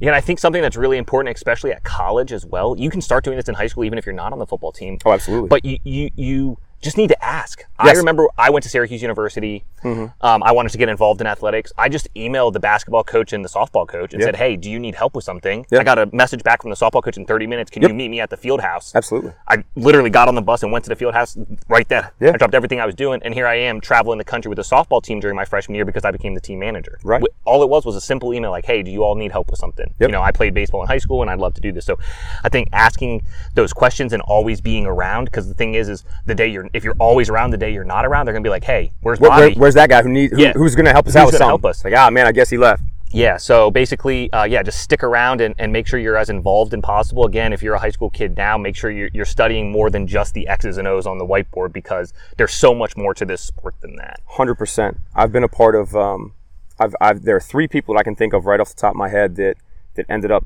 Yeah, 0.00 0.08
and 0.08 0.16
I 0.16 0.20
think 0.20 0.38
something 0.38 0.60
that's 0.60 0.76
really 0.76 0.98
important, 0.98 1.34
especially 1.34 1.72
at 1.72 1.82
college 1.84 2.32
as 2.32 2.44
well. 2.44 2.76
You 2.78 2.90
can 2.90 3.00
start 3.00 3.24
doing 3.24 3.36
this 3.36 3.48
in 3.48 3.54
high 3.54 3.66
school 3.66 3.84
even 3.84 3.98
if 3.98 4.04
you're 4.04 4.14
not 4.14 4.32
on 4.32 4.38
the 4.38 4.46
football 4.46 4.72
team. 4.72 4.98
Oh, 5.06 5.12
absolutely. 5.12 5.48
But 5.48 5.64
you 5.64 5.78
you, 5.84 6.10
you 6.16 6.58
just 6.82 6.96
need 6.96 7.08
to 7.08 7.24
ask. 7.24 7.64
I 7.78 7.86
Yes. 7.86 7.92
Mm-hmm. 7.92 7.98
remember 8.00 8.28
I 8.38 8.50
went 8.50 8.62
to 8.62 8.68
Syracuse 8.68 9.02
University. 9.02 9.64
Um, 9.84 10.12
I 10.42 10.50
wanted 10.50 10.72
to 10.72 10.78
get 10.78 10.88
involved 10.88 11.20
in 11.20 11.26
athletics. 11.28 11.72
I 11.78 11.88
just 11.88 12.12
emailed 12.14 12.52
the 12.54 12.60
basketball 12.60 13.04
coach 13.04 13.32
and 13.32 13.44
the 13.44 13.48
softball 13.48 13.86
coach 13.86 14.12
and 14.12 14.20
Yeah. 14.20 14.26
said, 14.28 14.36
"Hey, 14.36 14.56
do 14.56 14.68
you 14.68 14.80
need 14.80 14.96
help 14.96 15.14
with 15.14 15.24
something?" 15.24 15.64
Yeah. 15.70 15.78
I 15.80 15.84
got 15.84 15.98
a 15.98 16.06
message 16.12 16.42
back 16.42 16.60
from 16.62 16.70
the 16.70 16.76
softball 16.76 17.02
coach 17.04 17.16
in 17.16 17.24
30 17.24 17.46
minutes. 17.46 17.70
Can 17.70 17.82
Yep. 17.82 17.90
you 17.90 17.94
meet 17.94 18.08
me 18.08 18.20
at 18.20 18.28
the 18.30 18.36
field 18.36 18.60
house? 18.62 18.92
Absolutely. 18.96 19.32
I 19.46 19.62
literally 19.76 20.10
got 20.10 20.26
on 20.26 20.34
the 20.34 20.42
bus 20.42 20.62
and 20.64 20.72
went 20.72 20.84
to 20.86 20.88
the 20.88 20.96
field 20.96 21.14
house 21.14 21.36
right 21.68 21.88
there. 21.88 22.12
Yeah. 22.18 22.32
I 22.34 22.36
dropped 22.36 22.54
everything 22.54 22.80
I 22.80 22.86
was 22.86 22.94
doing, 22.96 23.20
and 23.24 23.32
here 23.32 23.46
I 23.46 23.54
am 23.56 23.80
traveling 23.80 24.18
the 24.18 24.24
country 24.24 24.48
with 24.48 24.56
the 24.56 24.62
softball 24.64 25.00
team 25.02 25.20
during 25.20 25.36
my 25.36 25.44
freshman 25.44 25.76
year 25.76 25.84
because 25.84 26.04
I 26.04 26.10
became 26.10 26.34
the 26.34 26.40
team 26.40 26.58
manager. 26.58 26.98
Right. 27.04 27.22
All 27.44 27.62
it 27.62 27.68
was 27.68 27.84
was 27.86 27.94
a 27.94 28.00
simple 28.00 28.34
email 28.34 28.50
like, 28.50 28.66
"Hey, 28.66 28.82
do 28.82 28.90
you 28.90 29.04
all 29.04 29.14
need 29.14 29.30
help 29.30 29.50
with 29.52 29.60
something?" 29.60 29.86
Yep. 30.00 30.08
You 30.08 30.12
know, 30.12 30.22
I 30.22 30.32
played 30.32 30.52
baseball 30.54 30.82
in 30.82 30.88
high 30.88 30.98
school, 30.98 31.22
and 31.22 31.30
I'd 31.30 31.38
love 31.38 31.54
to 31.54 31.60
do 31.60 31.70
this. 31.70 31.84
So, 31.84 31.96
I 32.42 32.48
think 32.48 32.68
asking 32.72 33.22
those 33.54 33.72
questions 33.72 34.12
and 34.12 34.20
always 34.22 34.60
being 34.60 34.84
around, 34.86 35.26
because 35.26 35.46
the 35.46 35.54
thing 35.54 35.74
is, 35.74 35.88
is 35.88 36.04
the 36.26 36.34
day 36.34 36.48
you're 36.48 36.65
if 36.72 36.84
you're 36.84 36.96
always 36.98 37.28
around, 37.30 37.50
the 37.50 37.56
day 37.56 37.72
you're 37.72 37.84
not 37.84 38.04
around, 38.06 38.26
they're 38.26 38.32
gonna 38.34 38.42
be 38.42 38.50
like, 38.50 38.64
"Hey, 38.64 38.92
where's 39.00 39.20
Where- 39.20 39.30
where- 39.30 39.48
Bobby?" 39.50 39.58
where's 39.60 39.74
that 39.74 39.88
guy 39.88 40.02
who 40.02 40.08
needs 40.08 40.32
who, 40.34 40.42
Yeah. 40.42 40.52
who's 40.52 40.74
going 40.74 40.86
to 40.86 40.92
help 40.92 41.06
us 41.06 41.12
Who's 41.14 41.16
out 41.16 41.26
with 41.26 41.32
gonna 41.32 41.38
something? 41.38 41.48
help 41.48 41.64
us? 41.66 41.84
Like, 41.84 41.94
ah, 41.96 42.10
man, 42.10 42.26
I 42.26 42.32
guess 42.32 42.50
he 42.50 42.56
left. 42.58 42.82
Yeah, 43.12 43.36
so 43.36 43.70
basically, 43.70 44.30
uh, 44.32 44.44
yeah, 44.44 44.62
just 44.62 44.80
stick 44.80 45.02
around 45.04 45.40
and, 45.40 45.54
and 45.58 45.72
make 45.72 45.86
sure 45.86 45.98
you're 45.98 46.16
as 46.16 46.28
involved 46.28 46.74
as 46.74 46.80
possible. 46.80 47.24
Again, 47.24 47.52
if 47.52 47.62
you're 47.62 47.74
a 47.74 47.78
high 47.78 47.90
school 47.90 48.10
kid 48.10 48.36
now, 48.36 48.58
make 48.58 48.74
sure 48.76 48.90
you're, 48.90 49.08
you're 49.14 49.24
studying 49.24 49.70
more 49.70 49.90
than 49.90 50.06
just 50.06 50.34
the 50.34 50.48
X's 50.48 50.76
and 50.76 50.86
O's 50.88 51.06
on 51.06 51.16
the 51.18 51.24
whiteboard 51.24 51.72
because 51.72 52.12
there's 52.36 52.52
so 52.52 52.74
much 52.74 52.96
more 52.96 53.14
to 53.14 53.24
this 53.24 53.40
sport 53.40 53.74
than 53.80 53.96
that. 53.96 54.20
Hundred 54.26 54.56
percent. 54.56 54.98
I've 55.14 55.32
been 55.32 55.44
a 55.44 55.48
part 55.48 55.74
of. 55.76 55.94
Um, 55.96 56.32
I've, 56.78 56.94
I've. 57.00 57.22
There 57.22 57.36
are 57.36 57.40
three 57.40 57.68
people 57.68 57.94
that 57.94 58.00
I 58.00 58.02
can 58.02 58.16
think 58.16 58.34
of 58.34 58.44
right 58.44 58.60
off 58.60 58.70
the 58.70 58.74
top 58.80 58.90
of 58.90 58.96
my 58.96 59.08
head 59.08 59.36
that 59.36 59.56
that 59.94 60.04
ended 60.10 60.30
up. 60.32 60.44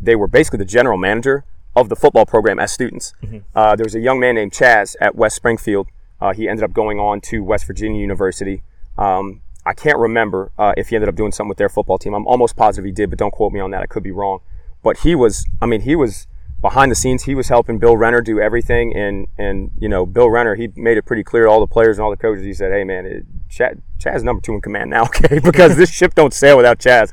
They 0.00 0.14
were 0.16 0.28
basically 0.28 0.58
the 0.58 0.64
general 0.64 0.96
manager 0.96 1.44
of 1.76 1.90
the 1.90 1.94
football 1.94 2.26
program 2.26 2.58
as 2.58 2.72
students. 2.72 3.12
Uh, 3.54 3.76
there 3.76 3.84
was 3.84 3.94
a 3.94 4.00
young 4.00 4.18
man 4.18 4.34
named 4.34 4.52
Chaz 4.52 4.96
at 5.00 5.14
West 5.14 5.36
Springfield. 5.36 5.86
Uh, 6.20 6.32
he 6.32 6.48
ended 6.48 6.64
up 6.64 6.72
going 6.72 6.98
on 6.98 7.20
to 7.20 7.44
West 7.44 7.66
Virginia 7.66 8.00
University. 8.00 8.62
Um, 8.96 9.42
I 9.66 9.74
can't 9.74 9.98
remember 9.98 10.52
uh, 10.58 10.72
if 10.76 10.88
he 10.88 10.96
ended 10.96 11.08
up 11.08 11.16
doing 11.16 11.32
something 11.32 11.48
with 11.48 11.58
their 11.58 11.68
football 11.68 11.98
team. 11.98 12.14
I'm 12.14 12.26
almost 12.26 12.56
positive 12.56 12.86
he 12.86 12.92
did, 12.92 13.10
but 13.10 13.18
don't 13.18 13.32
quote 13.32 13.52
me 13.52 13.60
on 13.60 13.70
that. 13.72 13.82
I 13.82 13.86
could 13.86 14.02
be 14.02 14.10
wrong. 14.10 14.40
But 14.82 14.98
he 14.98 15.14
was. 15.14 15.44
I 15.60 15.66
mean, 15.66 15.82
he 15.82 15.96
was 15.96 16.26
behind 16.60 16.90
the 16.90 16.94
scenes. 16.94 17.24
He 17.24 17.34
was 17.34 17.48
helping 17.48 17.78
Bill 17.78 17.96
Renner 17.96 18.20
do 18.20 18.40
everything, 18.40 18.96
and 18.96 19.26
and 19.36 19.72
you 19.78 19.88
know, 19.88 20.06
Bill 20.06 20.30
Renner. 20.30 20.54
He 20.54 20.68
made 20.76 20.96
it 20.96 21.04
pretty 21.04 21.24
clear 21.24 21.44
to 21.44 21.50
all 21.50 21.60
the 21.60 21.66
players 21.66 21.98
and 21.98 22.04
all 22.04 22.10
the 22.10 22.16
coaches. 22.16 22.44
He 22.44 22.54
said, 22.54 22.72
"Hey, 22.72 22.84
man, 22.84 23.04
it, 23.04 23.26
Chaz, 23.50 23.80
Chaz 23.98 24.22
number 24.22 24.40
two 24.40 24.54
in 24.54 24.60
command 24.60 24.88
now, 24.88 25.02
okay? 25.06 25.40
Because 25.44 25.76
this 25.76 25.90
ship 25.90 26.14
don't 26.14 26.32
sail 26.32 26.56
without 26.56 26.78
Chaz." 26.78 27.12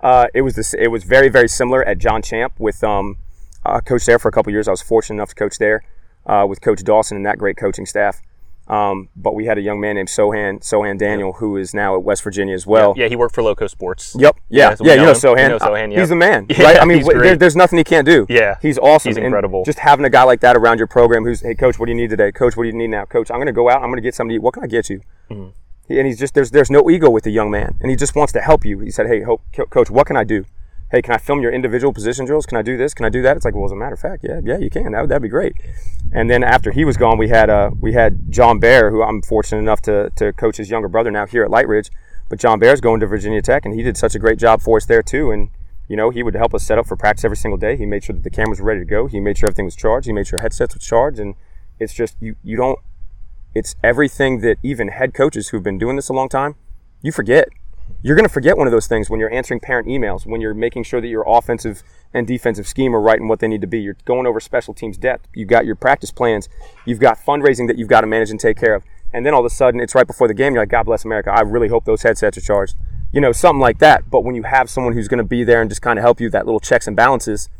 Uh, 0.00 0.26
it 0.32 0.40
was 0.40 0.54
this. 0.54 0.72
It 0.72 0.88
was 0.88 1.04
very 1.04 1.28
very 1.28 1.48
similar 1.48 1.84
at 1.84 1.98
John 1.98 2.22
Champe 2.22 2.58
with 2.58 2.82
um, 2.82 3.18
uh, 3.64 3.80
coached 3.80 4.06
there 4.06 4.18
for 4.18 4.28
a 4.28 4.32
couple 4.32 4.52
years. 4.52 4.68
I 4.68 4.70
was 4.72 4.82
fortunate 4.82 5.16
enough 5.16 5.30
to 5.30 5.34
coach 5.34 5.58
there 5.58 5.82
uh, 6.26 6.46
with 6.48 6.60
Coach 6.60 6.82
Dawson 6.84 7.16
and 7.16 7.26
that 7.26 7.38
great 7.38 7.56
coaching 7.56 7.86
staff. 7.86 8.20
Um, 8.68 9.08
but 9.16 9.34
we 9.34 9.46
had 9.46 9.58
a 9.58 9.60
young 9.62 9.80
man 9.80 9.96
named 9.96 10.06
Sohan 10.08 10.60
Sohan 10.60 10.96
Daniel 10.96 11.32
who 11.32 11.56
is 11.56 11.74
now 11.74 11.96
at 11.96 12.04
West 12.04 12.22
Virginia 12.22 12.54
as 12.54 12.68
well. 12.68 12.94
Yeah, 12.96 13.08
he 13.08 13.16
worked 13.16 13.34
for 13.34 13.42
Loco 13.42 13.66
Sports. 13.66 14.14
Yep. 14.16 14.36
Yeah. 14.48 14.70
Yeah, 14.70 14.76
yeah. 14.80 14.92
You 14.94 15.00
know 15.02 15.08
him. 15.08 15.16
Sohan. 15.16 15.48
know 15.48 15.58
Sohan, 15.58 15.88
He's 15.88 15.96
yep. 15.98 16.08
the 16.08 16.14
man, 16.16 16.46
Yeah, 16.48 16.62
right? 16.64 16.78
I 16.80 16.84
mean, 16.84 16.98
he's 16.98 17.06
wh- 17.08 17.18
there, 17.18 17.34
there's 17.36 17.56
nothing 17.56 17.78
he 17.78 17.84
can't 17.84 18.06
do. 18.06 18.26
Yeah. 18.28 18.58
He's 18.62 18.78
awesome. 18.78 19.08
He's 19.10 19.16
And 19.16 19.26
incredible. 19.26 19.64
just 19.64 19.80
having 19.80 20.04
a 20.04 20.10
guy 20.10 20.22
like 20.22 20.38
that 20.42 20.56
around 20.56 20.78
your 20.78 20.86
program, 20.86 21.24
who's, 21.24 21.40
hey, 21.40 21.56
coach, 21.56 21.80
what 21.80 21.86
do 21.86 21.92
you 21.92 21.96
need 21.96 22.10
today? 22.10 22.30
Coach, 22.30 22.56
what 22.56 22.62
do 22.62 22.68
you 22.68 22.72
need 22.74 22.90
now? 22.90 23.06
Coach, 23.06 23.28
I'm 23.32 23.38
going 23.38 23.46
to 23.46 23.52
go 23.52 23.68
out. 23.68 23.78
I'm 23.82 23.88
going 23.88 23.96
to 23.96 24.02
get 24.02 24.14
something 24.14 24.28
to 24.30 24.34
eat. 24.36 24.42
What 24.42 24.54
can 24.54 24.62
I 24.62 24.68
get 24.68 24.88
you? 24.88 25.00
Mm-hmm. 25.30 25.48
He- 25.88 25.98
And 25.98 26.06
he's 26.06 26.18
just 26.20 26.34
there's 26.34 26.52
there's 26.52 26.70
no 26.70 26.88
ego 26.88 27.10
with 27.10 27.24
the 27.24 27.30
young 27.32 27.50
man, 27.50 27.76
and 27.80 27.90
he 27.90 27.96
just 27.96 28.14
wants 28.14 28.32
to 28.34 28.40
help 28.40 28.64
you. 28.64 28.78
He 28.78 28.92
said, 28.92 29.08
"Hey, 29.08 29.22
co- 29.22 29.40
coach, 29.66 29.90
what 29.90 30.06
can 30.06 30.16
I 30.16 30.22
do? 30.22 30.44
Hey, 30.90 31.02
can 31.02 31.14
I 31.14 31.18
film 31.18 31.40
your 31.40 31.52
individual 31.52 31.92
position 31.92 32.24
drills? 32.24 32.46
Can 32.46 32.58
I 32.58 32.62
do 32.62 32.76
this? 32.76 32.94
Can 32.94 33.04
I 33.04 33.08
do 33.08 33.22
that?" 33.22 33.36
It's 33.36 33.44
like, 33.44 33.54
well, 33.54 33.64
as 33.64 33.72
a 33.72 33.76
matter 33.76 33.94
of 33.94 34.00
fact, 34.00 34.24
yeah, 34.24 34.40
yeah, 34.42 34.58
you 34.58 34.70
can. 34.70 34.92
That 34.92 35.02
would 35.02 35.10
that'd 35.10 35.22
be 35.22 35.28
great. 35.28 35.54
And 36.12 36.28
then 36.28 36.42
after 36.42 36.72
he 36.72 36.84
was 36.84 36.96
gone, 36.96 37.18
we 37.18 37.28
had 37.28 37.48
uh 37.48 37.70
we 37.80 37.92
had 37.92 38.30
John 38.30 38.58
Bear, 38.58 38.90
who 38.90 39.02
I'm 39.02 39.22
fortunate 39.22 39.60
enough 39.60 39.80
to 39.82 40.10
to 40.16 40.32
coach 40.32 40.56
his 40.56 40.70
younger 40.70 40.88
brother 40.88 41.10
now 41.10 41.26
here 41.26 41.44
at 41.44 41.50
Lightridge. 41.50 41.90
But 42.28 42.38
John 42.38 42.58
Bear's 42.58 42.80
going 42.80 43.00
to 43.00 43.06
Virginia 43.06 43.42
Tech, 43.42 43.64
and 43.64 43.74
he 43.74 43.82
did 43.82 43.96
such 43.96 44.14
a 44.14 44.18
great 44.18 44.38
job 44.38 44.60
for 44.60 44.76
us 44.76 44.86
there 44.86 45.02
too. 45.02 45.30
And 45.30 45.50
you 45.88 45.96
know, 45.96 46.10
he 46.10 46.22
would 46.22 46.34
help 46.34 46.54
us 46.54 46.62
set 46.62 46.78
up 46.78 46.86
for 46.86 46.96
practice 46.96 47.24
every 47.24 47.36
single 47.36 47.58
day. 47.58 47.76
He 47.76 47.84
made 47.84 48.04
sure 48.04 48.14
that 48.14 48.22
the 48.22 48.30
cameras 48.30 48.60
were 48.60 48.66
ready 48.66 48.80
to 48.80 48.86
go. 48.86 49.08
He 49.08 49.18
made 49.18 49.36
sure 49.36 49.48
everything 49.48 49.64
was 49.64 49.74
charged. 49.74 50.06
He 50.06 50.12
made 50.12 50.28
sure 50.28 50.38
headsets 50.38 50.74
were 50.74 50.80
charged. 50.80 51.18
And 51.18 51.34
it's 51.80 51.92
just 51.92 52.16
you 52.20 52.36
you 52.44 52.56
don't 52.56 52.78
it's 53.54 53.74
everything 53.82 54.40
that 54.40 54.58
even 54.62 54.88
head 54.88 55.14
coaches 55.14 55.48
who've 55.48 55.62
been 55.62 55.78
doing 55.78 55.96
this 55.96 56.08
a 56.08 56.12
long 56.12 56.28
time, 56.28 56.54
you 57.02 57.10
forget. 57.10 57.48
You're 58.02 58.16
going 58.16 58.26
to 58.26 58.32
forget 58.32 58.56
one 58.56 58.66
of 58.66 58.70
those 58.70 58.86
things 58.86 59.10
when 59.10 59.20
you're 59.20 59.32
answering 59.32 59.60
parent 59.60 59.86
emails, 59.86 60.24
when 60.24 60.40
you're 60.40 60.54
making 60.54 60.84
sure 60.84 61.02
that 61.02 61.08
your 61.08 61.24
offensive 61.26 61.82
and 62.14 62.26
defensive 62.26 62.66
scheme 62.66 62.96
are 62.96 63.00
right 63.00 63.20
and 63.20 63.28
what 63.28 63.40
they 63.40 63.48
need 63.48 63.60
to 63.60 63.66
be. 63.66 63.78
You're 63.78 63.96
going 64.06 64.26
over 64.26 64.40
special 64.40 64.72
teams 64.72 64.96
depth. 64.96 65.28
You've 65.34 65.48
got 65.48 65.66
your 65.66 65.74
practice 65.74 66.10
plans. 66.10 66.48
You've 66.86 66.98
got 66.98 67.18
fundraising 67.18 67.66
that 67.66 67.76
you've 67.76 67.88
got 67.88 68.00
to 68.00 68.06
manage 68.06 68.30
and 68.30 68.40
take 68.40 68.56
care 68.56 68.74
of. 68.74 68.84
And 69.12 69.26
then 69.26 69.34
all 69.34 69.40
of 69.40 69.46
a 69.46 69.50
sudden, 69.50 69.80
it's 69.80 69.94
right 69.94 70.06
before 70.06 70.28
the 70.28 70.34
game. 70.34 70.54
You're 70.54 70.62
like, 70.62 70.70
God 70.70 70.84
bless 70.84 71.04
America. 71.04 71.30
I 71.30 71.40
really 71.42 71.68
hope 71.68 71.84
those 71.84 72.02
headsets 72.02 72.38
are 72.38 72.40
charged. 72.40 72.76
You 73.12 73.20
know, 73.20 73.32
something 73.32 73.60
like 73.60 73.80
that. 73.80 74.08
But 74.08 74.24
when 74.24 74.34
you 74.34 74.44
have 74.44 74.70
someone 74.70 74.94
who's 74.94 75.08
going 75.08 75.18
to 75.18 75.24
be 75.24 75.44
there 75.44 75.60
and 75.60 75.68
just 75.68 75.82
kind 75.82 75.98
of 75.98 76.02
help 76.02 76.20
you, 76.20 76.30
that 76.30 76.46
little 76.46 76.60
checks 76.60 76.86
and 76.86 76.96
balances, 76.96 77.50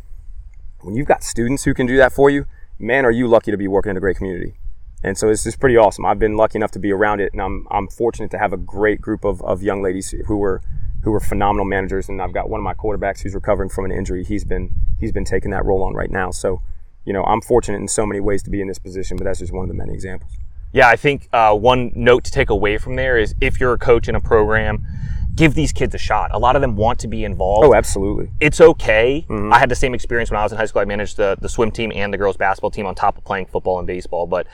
when 0.80 0.94
you've 0.94 1.08
got 1.08 1.22
students 1.22 1.64
who 1.64 1.74
can 1.74 1.86
do 1.86 1.98
that 1.98 2.12
for 2.12 2.30
you, 2.30 2.46
man, 2.78 3.04
are 3.04 3.10
you 3.10 3.26
lucky 3.26 3.50
to 3.50 3.58
be 3.58 3.68
working 3.68 3.90
in 3.90 3.96
a 3.96 4.00
great 4.00 4.16
community. 4.16 4.54
And 5.02 5.16
so 5.16 5.28
it's 5.30 5.44
just 5.44 5.60
pretty 5.60 5.76
awesome. 5.76 6.04
I've 6.04 6.18
been 6.18 6.36
lucky 6.36 6.58
enough 6.58 6.72
to 6.72 6.78
be 6.78 6.92
around 6.92 7.20
it, 7.20 7.32
and 7.32 7.40
I'm, 7.40 7.66
I'm 7.70 7.88
fortunate 7.88 8.30
to 8.32 8.38
have 8.38 8.52
a 8.52 8.58
great 8.58 9.00
group 9.00 9.24
of, 9.24 9.42
of 9.42 9.62
young 9.62 9.82
ladies 9.82 10.10
who 10.26 10.36
were 10.36 10.60
who 11.02 11.10
were 11.10 11.20
phenomenal 11.20 11.64
managers. 11.64 12.10
And 12.10 12.20
I've 12.20 12.34
got 12.34 12.50
one 12.50 12.60
of 12.60 12.64
my 12.64 12.74
quarterbacks 12.74 13.22
who's 13.22 13.34
recovering 13.34 13.70
from 13.70 13.86
an 13.86 13.92
injury. 13.92 14.22
He's 14.24 14.44
been 14.44 14.70
he's 14.98 15.12
been 15.12 15.24
taking 15.24 15.50
that 15.52 15.64
role 15.64 15.82
on 15.82 15.94
right 15.94 16.10
now. 16.10 16.30
So, 16.30 16.60
you 17.06 17.12
know, 17.12 17.24
I'm 17.24 17.40
fortunate 17.40 17.78
in 17.78 17.88
so 17.88 18.04
many 18.04 18.20
ways 18.20 18.42
to 18.42 18.50
be 18.50 18.60
in 18.60 18.68
this 18.68 18.78
position, 18.78 19.16
but 19.16 19.24
that's 19.24 19.38
just 19.38 19.52
one 19.52 19.64
of 19.64 19.68
the 19.68 19.74
many 19.74 19.94
examples. 19.94 20.32
Yeah, 20.72 20.88
I 20.88 20.96
think 20.96 21.28
uh, 21.32 21.54
one 21.54 21.90
note 21.96 22.24
to 22.24 22.30
take 22.30 22.50
away 22.50 22.78
from 22.78 22.94
there 22.94 23.18
is 23.18 23.34
if 23.40 23.58
you're 23.58 23.72
a 23.72 23.78
coach 23.78 24.08
in 24.08 24.14
a 24.14 24.20
program, 24.20 24.86
give 25.34 25.54
these 25.54 25.72
kids 25.72 25.94
a 25.94 25.98
shot. 25.98 26.30
A 26.32 26.38
lot 26.38 26.56
of 26.56 26.62
them 26.62 26.76
want 26.76 26.98
to 27.00 27.08
be 27.08 27.24
involved. 27.24 27.66
Oh, 27.66 27.74
absolutely. 27.74 28.30
it's 28.40 28.60
okay. 28.60 29.24
Mm-hmm. 29.28 29.52
I 29.52 29.58
had 29.58 29.68
the 29.68 29.74
same 29.74 29.94
experience 29.94 30.30
when 30.30 30.38
I 30.38 30.42
was 30.42 30.52
in 30.52 30.58
high 30.58 30.66
school. 30.66 30.82
I 30.82 30.84
managed 30.84 31.16
the, 31.16 31.36
the 31.40 31.48
swim 31.48 31.70
team 31.70 31.92
and 31.94 32.12
the 32.12 32.18
girls 32.18 32.36
basketball 32.36 32.70
team 32.70 32.86
on 32.86 32.94
top 32.94 33.16
of 33.18 33.24
playing 33.24 33.46
football 33.46 33.78
and 33.78 33.86
baseball. 33.86 34.26
But 34.26 34.46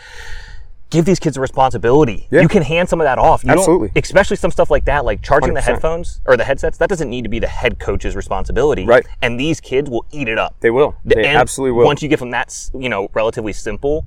give 0.91 1.05
these 1.05 1.19
kids 1.19 1.37
a 1.37 1.41
responsibility. 1.41 2.29
Yeah. 2.31 2.43
You 2.43 2.49
can 2.49 2.63
hand 2.63 2.89
some 2.89 3.01
of 3.01 3.05
that 3.05 3.19
off. 3.19 3.45
You 3.45 3.51
Absolutely. 3.51 3.91
especially 3.97 4.37
some 4.37 4.51
stuff 4.51 4.71
like 4.71 4.85
that, 4.85 5.05
like 5.05 5.23
charging 5.23 5.55
the 5.55 5.61
100%. 5.61 5.65
headphones 5.65 6.21
or 6.27 6.37
the 6.37 6.45
headsets. 6.45 6.79
That 6.79 6.89
doesn't 6.89 7.11
need 7.11 7.23
to 7.23 7.29
be 7.29 7.39
the 7.39 7.49
head 7.49 7.79
coach's 7.79 8.15
responsibility. 8.15 8.85
Right. 8.85 9.07
And 9.23 9.39
these 9.39 9.61
kids 9.61 9.91
will 9.91 10.07
eat 10.13 10.29
it 10.29 10.39
up. 10.39 10.57
They 10.61 10.71
will. 10.71 10.97
They 11.05 11.17
And 11.17 11.37
absolutely 11.37 11.73
will. 11.73 11.81
Mm-hmm. 11.81 11.87
Once 11.87 12.03
you 12.03 12.09
give 12.09 12.21
them 12.21 12.31
that, 12.31 12.71
you 12.79 12.89
know, 12.89 13.09
relatively 13.15 13.53
simple 13.53 14.07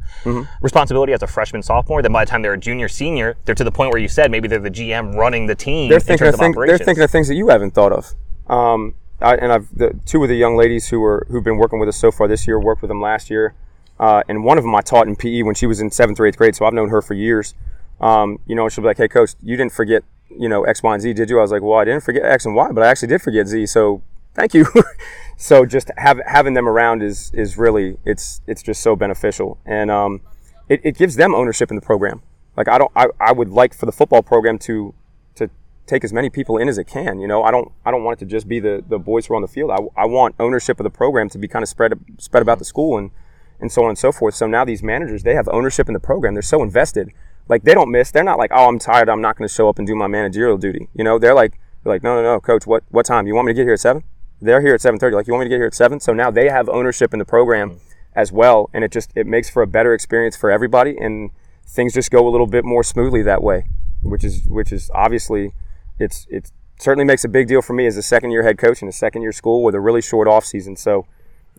responsibility 0.61 1.13
as 1.13 1.21
a 1.21 1.27
freshman, 1.27 1.61
sophomore, 1.61 2.01
then 2.01 2.13
by 2.13 2.25
the 2.25 2.29
time 2.29 2.41
they're 2.41 2.53
a 2.53 2.57
junior, 2.57 2.87
senior, 2.87 3.37
they're 3.45 3.55
to 3.55 3.63
the 3.63 3.71
point 3.71 3.91
where 3.91 4.01
you 4.01 4.07
said 4.07 4.31
maybe 4.31 4.47
they're 4.47 4.59
the 4.59 4.71
GM 4.71 5.15
running 5.15 5.47
the 5.47 5.55
team 5.55 5.89
they're 5.89 5.97
in 5.97 6.03
thinking 6.03 6.25
terms 6.25 6.35
of 6.35 6.39
things. 6.39 6.55
They're 6.55 6.77
thinking 6.77 7.03
of 7.03 7.11
things 7.11 7.27
that 7.27 7.35
you 7.35 7.49
haven't 7.49 7.71
thought 7.71 7.91
of. 7.91 8.13
Um, 8.47 8.95
I, 9.21 9.35
and 9.35 9.51
I've 9.51 9.67
the 9.75 9.99
two 10.05 10.23
of 10.23 10.29
the 10.29 10.35
young 10.35 10.55
ladies 10.55 10.87
who 10.87 10.99
were 10.99 11.27
who've 11.29 11.43
been 11.43 11.57
working 11.57 11.79
with 11.79 11.89
us 11.89 11.97
so 11.97 12.11
far 12.11 12.27
this 12.27 12.47
year 12.47 12.59
worked 12.59 12.81
with 12.81 12.89
them 12.89 13.01
last 13.01 13.29
year, 13.29 13.53
uh, 13.99 14.23
and 14.29 14.43
one 14.43 14.57
of 14.57 14.63
them 14.63 14.73
I 14.73 14.81
taught 14.81 15.07
in 15.07 15.15
PE 15.15 15.43
when 15.43 15.55
she 15.55 15.67
was 15.67 15.81
in 15.81 15.91
seventh 15.91 16.19
or 16.19 16.25
eighth 16.25 16.37
grade, 16.37 16.55
so 16.55 16.65
I've 16.65 16.73
known 16.73 16.89
her 16.89 17.01
for 17.01 17.13
years. 17.13 17.53
Um, 17.99 18.39
you 18.47 18.55
know, 18.55 18.69
she'll 18.69 18.81
be 18.81 18.87
like, 18.87 18.97
"Hey, 18.97 19.07
coach, 19.07 19.35
you 19.41 19.57
didn't 19.57 19.73
forget, 19.73 20.03
you 20.29 20.47
know, 20.47 20.63
X, 20.63 20.81
Y, 20.81 20.93
and 20.93 21.01
Z, 21.01 21.13
did 21.13 21.29
you?" 21.29 21.39
I 21.39 21.41
was 21.41 21.51
like, 21.51 21.61
"Well, 21.61 21.77
I 21.77 21.85
didn't 21.85 22.03
forget 22.03 22.23
X 22.23 22.45
and 22.45 22.55
Y, 22.55 22.71
but 22.71 22.83
I 22.83 22.87
actually 22.87 23.09
did 23.09 23.21
forget 23.21 23.47
Z, 23.47 23.65
so 23.65 24.01
thank 24.33 24.53
you." 24.53 24.65
so 25.37 25.65
just 25.65 25.91
have, 25.97 26.19
having 26.25 26.53
them 26.53 26.67
around 26.67 27.03
is 27.03 27.31
is 27.33 27.57
really 27.57 27.97
it's 28.05 28.41
it's 28.47 28.63
just 28.63 28.81
so 28.81 28.95
beneficial, 28.95 29.57
and 29.65 29.91
um, 29.91 30.21
it, 30.69 30.79
it 30.83 30.97
gives 30.97 31.17
them 31.17 31.35
ownership 31.35 31.69
in 31.69 31.75
the 31.75 31.81
program. 31.81 32.21
Like 32.55 32.69
I 32.69 32.77
don't, 32.77 32.91
I, 32.95 33.07
I 33.19 33.31
would 33.33 33.49
like 33.49 33.73
for 33.73 33.85
the 33.85 33.91
football 33.91 34.21
program 34.23 34.57
to 34.59 34.93
to 35.35 35.49
take 35.87 36.05
as 36.05 36.13
many 36.13 36.29
people 36.29 36.57
in 36.57 36.69
as 36.69 36.77
it 36.77 36.85
can. 36.87 37.19
You 37.19 37.27
know, 37.27 37.43
I 37.43 37.51
don't 37.51 37.69
I 37.85 37.91
don't 37.91 38.05
want 38.05 38.21
it 38.21 38.25
to 38.25 38.31
just 38.31 38.47
be 38.47 38.61
the, 38.61 38.81
the 38.87 38.97
boys 38.97 39.25
who 39.25 39.33
are 39.33 39.35
on 39.35 39.41
the 39.41 39.49
field. 39.49 39.71
I, 39.71 40.01
I 40.01 40.05
want 40.05 40.35
ownership 40.39 40.79
of 40.79 40.85
the 40.85 40.89
program 40.89 41.27
to 41.29 41.37
be 41.37 41.49
kind 41.49 41.63
of 41.63 41.69
spread 41.69 41.99
spread 42.17 42.41
about 42.41 42.59
the 42.59 42.65
school 42.65 42.97
and 42.97 43.11
and 43.59 43.71
so 43.71 43.83
on 43.83 43.89
and 43.89 43.97
so 43.97 44.11
forth. 44.11 44.35
So 44.35 44.47
now 44.47 44.65
these 44.65 44.83
managers 44.83 45.23
they 45.23 45.35
have 45.35 45.47
ownership 45.49 45.87
in 45.87 45.93
the 45.93 45.99
program. 45.99 46.33
They're 46.33 46.41
so 46.41 46.63
invested. 46.63 47.11
Like 47.47 47.63
they 47.63 47.73
don't 47.73 47.91
miss. 47.91 48.11
They're 48.11 48.23
not 48.23 48.37
like, 48.37 48.51
oh, 48.53 48.67
I'm 48.67 48.79
tired. 48.79 49.09
I'm 49.09 49.21
not 49.21 49.37
going 49.37 49.47
to 49.47 49.53
show 49.53 49.69
up 49.69 49.79
and 49.79 49.87
do 49.87 49.95
my 49.95 50.07
managerial 50.07 50.57
duty. 50.57 50.87
You 50.93 51.03
know, 51.03 51.17
they're 51.17 51.33
like 51.33 51.59
they're 51.83 51.93
like, 51.93 52.03
no, 52.03 52.15
no, 52.15 52.23
no, 52.23 52.39
coach. 52.39 52.67
What 52.67 52.83
what 52.89 53.05
time? 53.05 53.27
You 53.27 53.35
want 53.35 53.47
me 53.47 53.53
to 53.53 53.55
get 53.55 53.63
here 53.63 53.73
at 53.73 53.79
seven? 53.79 54.03
They're 54.41 54.61
here 54.61 54.73
at 54.73 54.81
seven 54.81 54.99
thirty. 54.99 55.15
Like, 55.15 55.27
you 55.27 55.33
want 55.33 55.41
me 55.41 55.45
to 55.45 55.49
get 55.49 55.57
here 55.57 55.67
at 55.67 55.73
seven? 55.73 55.99
So 55.99 56.13
now 56.13 56.31
they 56.31 56.49
have 56.49 56.69
ownership 56.69 57.13
in 57.13 57.19
the 57.19 57.25
program 57.25 57.71
mm-hmm. 57.71 57.79
as 58.15 58.31
well, 58.31 58.69
and 58.73 58.83
it 58.83 58.91
just 58.91 59.11
it 59.15 59.27
makes 59.27 59.49
for 59.49 59.61
a 59.61 59.67
better 59.67 59.93
experience 59.93 60.35
for 60.35 60.51
everybody, 60.51 60.97
and 60.97 61.31
things 61.65 61.93
just 61.93 62.11
go 62.11 62.27
a 62.27 62.29
little 62.29 62.47
bit 62.47 62.65
more 62.65 62.83
smoothly 62.83 63.21
that 63.23 63.43
way, 63.43 63.65
which 64.01 64.23
is 64.23 64.45
which 64.47 64.71
is 64.71 64.89
obviously 64.93 65.53
it's 65.99 66.25
it 66.29 66.51
certainly 66.79 67.05
makes 67.05 67.25
a 67.25 67.27
big 67.27 67.47
deal 67.47 67.61
for 67.61 67.73
me 67.73 67.85
as 67.85 67.97
a 67.97 68.01
second 68.01 68.31
year 68.31 68.43
head 68.43 68.57
coach 68.57 68.81
in 68.81 68.87
a 68.87 68.91
second 68.91 69.21
year 69.21 69.31
school 69.31 69.63
with 69.63 69.75
a 69.75 69.79
really 69.79 70.01
short 70.01 70.27
off 70.27 70.45
season. 70.45 70.75
So, 70.75 71.05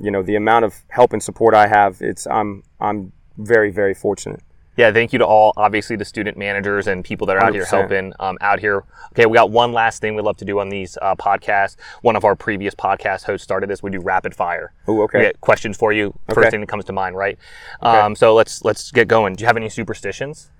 you 0.00 0.10
know, 0.10 0.22
the 0.22 0.34
amount 0.36 0.64
of 0.64 0.82
help 0.88 1.12
and 1.12 1.22
support 1.22 1.54
I 1.54 1.66
have, 1.66 1.98
it's 2.00 2.26
I'm 2.26 2.62
I'm 2.80 3.12
very 3.36 3.70
very 3.70 3.94
fortunate. 3.94 4.40
Yeah, 4.76 4.92
thank 4.92 5.12
you 5.12 5.18
to 5.18 5.26
all, 5.26 5.52
obviously, 5.58 5.96
the 5.96 6.06
student 6.06 6.38
managers 6.38 6.86
and 6.86 7.04
people 7.04 7.26
that 7.26 7.36
are 7.36 7.42
out 7.44 7.52
here 7.52 7.64
100%. 7.64 7.68
helping 7.68 8.12
um, 8.18 8.38
out 8.40 8.60
here. 8.60 8.84
Okay, 9.12 9.26
we 9.26 9.34
got 9.36 9.50
one 9.50 9.72
last 9.72 10.00
thing 10.00 10.14
we 10.14 10.22
love 10.22 10.38
to 10.38 10.44
do 10.44 10.58
on 10.58 10.70
these 10.70 10.96
uh, 11.02 11.14
podcasts. 11.16 11.76
One 12.00 12.16
of 12.16 12.24
our 12.24 12.34
previous 12.34 12.74
podcast 12.74 13.24
hosts 13.24 13.44
started 13.44 13.68
this. 13.68 13.82
We 13.82 13.90
do 13.90 14.00
rapid 14.00 14.34
fire. 14.34 14.72
Ooh, 14.88 15.02
okay. 15.02 15.18
We 15.18 15.24
get 15.24 15.40
questions 15.42 15.76
for 15.76 15.92
you. 15.92 16.14
First 16.28 16.38
Okay. 16.38 16.50
thing 16.50 16.60
that 16.60 16.68
comes 16.68 16.86
to 16.86 16.92
mind, 16.94 17.14
right? 17.16 17.36
Um, 17.82 18.14
so 18.16 18.32
let's 18.32 18.64
let's 18.64 18.90
get 18.90 19.06
going. 19.06 19.34
Do 19.34 19.42
you 19.42 19.46
have 19.48 19.56
any 19.58 19.68
superstitions? 19.68 20.50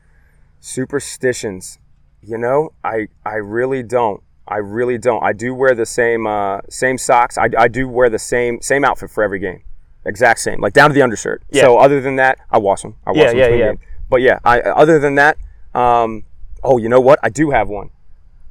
Superstitions, 0.61 1.79
you 2.21 2.37
know, 2.37 2.73
I 2.85 3.09
I 3.25 3.37
really 3.37 3.83
don't. 3.83 4.23
I 4.51 4.57
really 4.57 4.99
don't. 4.99 5.23
I 5.23 5.33
do 5.33 5.55
wear 5.55 5.75
the 5.75 5.87
same 5.87 6.27
uh, 6.27 6.61
same 6.69 6.99
socks. 6.99 7.39
I, 7.39 7.49
I 7.57 7.69
do 7.69 7.89
wear 7.89 8.11
the 8.11 8.19
same 8.19 8.61
same 8.61 8.85
outfit 8.85 9.11
for 9.11 9.23
every 9.23 9.39
game, 9.39 9.63
exact 10.05 10.41
same, 10.41 10.61
like 10.61 10.73
down 10.73 10.91
to 10.91 10.95
the 10.95 11.03
undershirt. 11.03 11.43
Yeah. 11.51 11.63
So 11.63 11.79
other 11.79 12.01
than 12.01 12.17
that, 12.17 12.39
I 12.51 12.59
wash 12.59 12.83
them. 12.83 12.97
I 13.07 13.11
wash 13.11 13.19
Yeah, 13.19 13.27
them 13.29 13.39
yeah, 13.39 13.47
between 13.47 13.61
yeah. 13.61 13.73
But 14.11 14.23
yeah, 14.23 14.39
I 14.45 14.61
other 14.61 14.99
than 14.99 15.15
that, 15.15 15.37
um, 15.73 16.25
oh, 16.65 16.79
you 16.79 16.89
know 16.89 17.01
what? 17.01 17.21
I 17.23 17.29
do 17.29 17.51
have 17.51 17.69
one. 17.69 17.91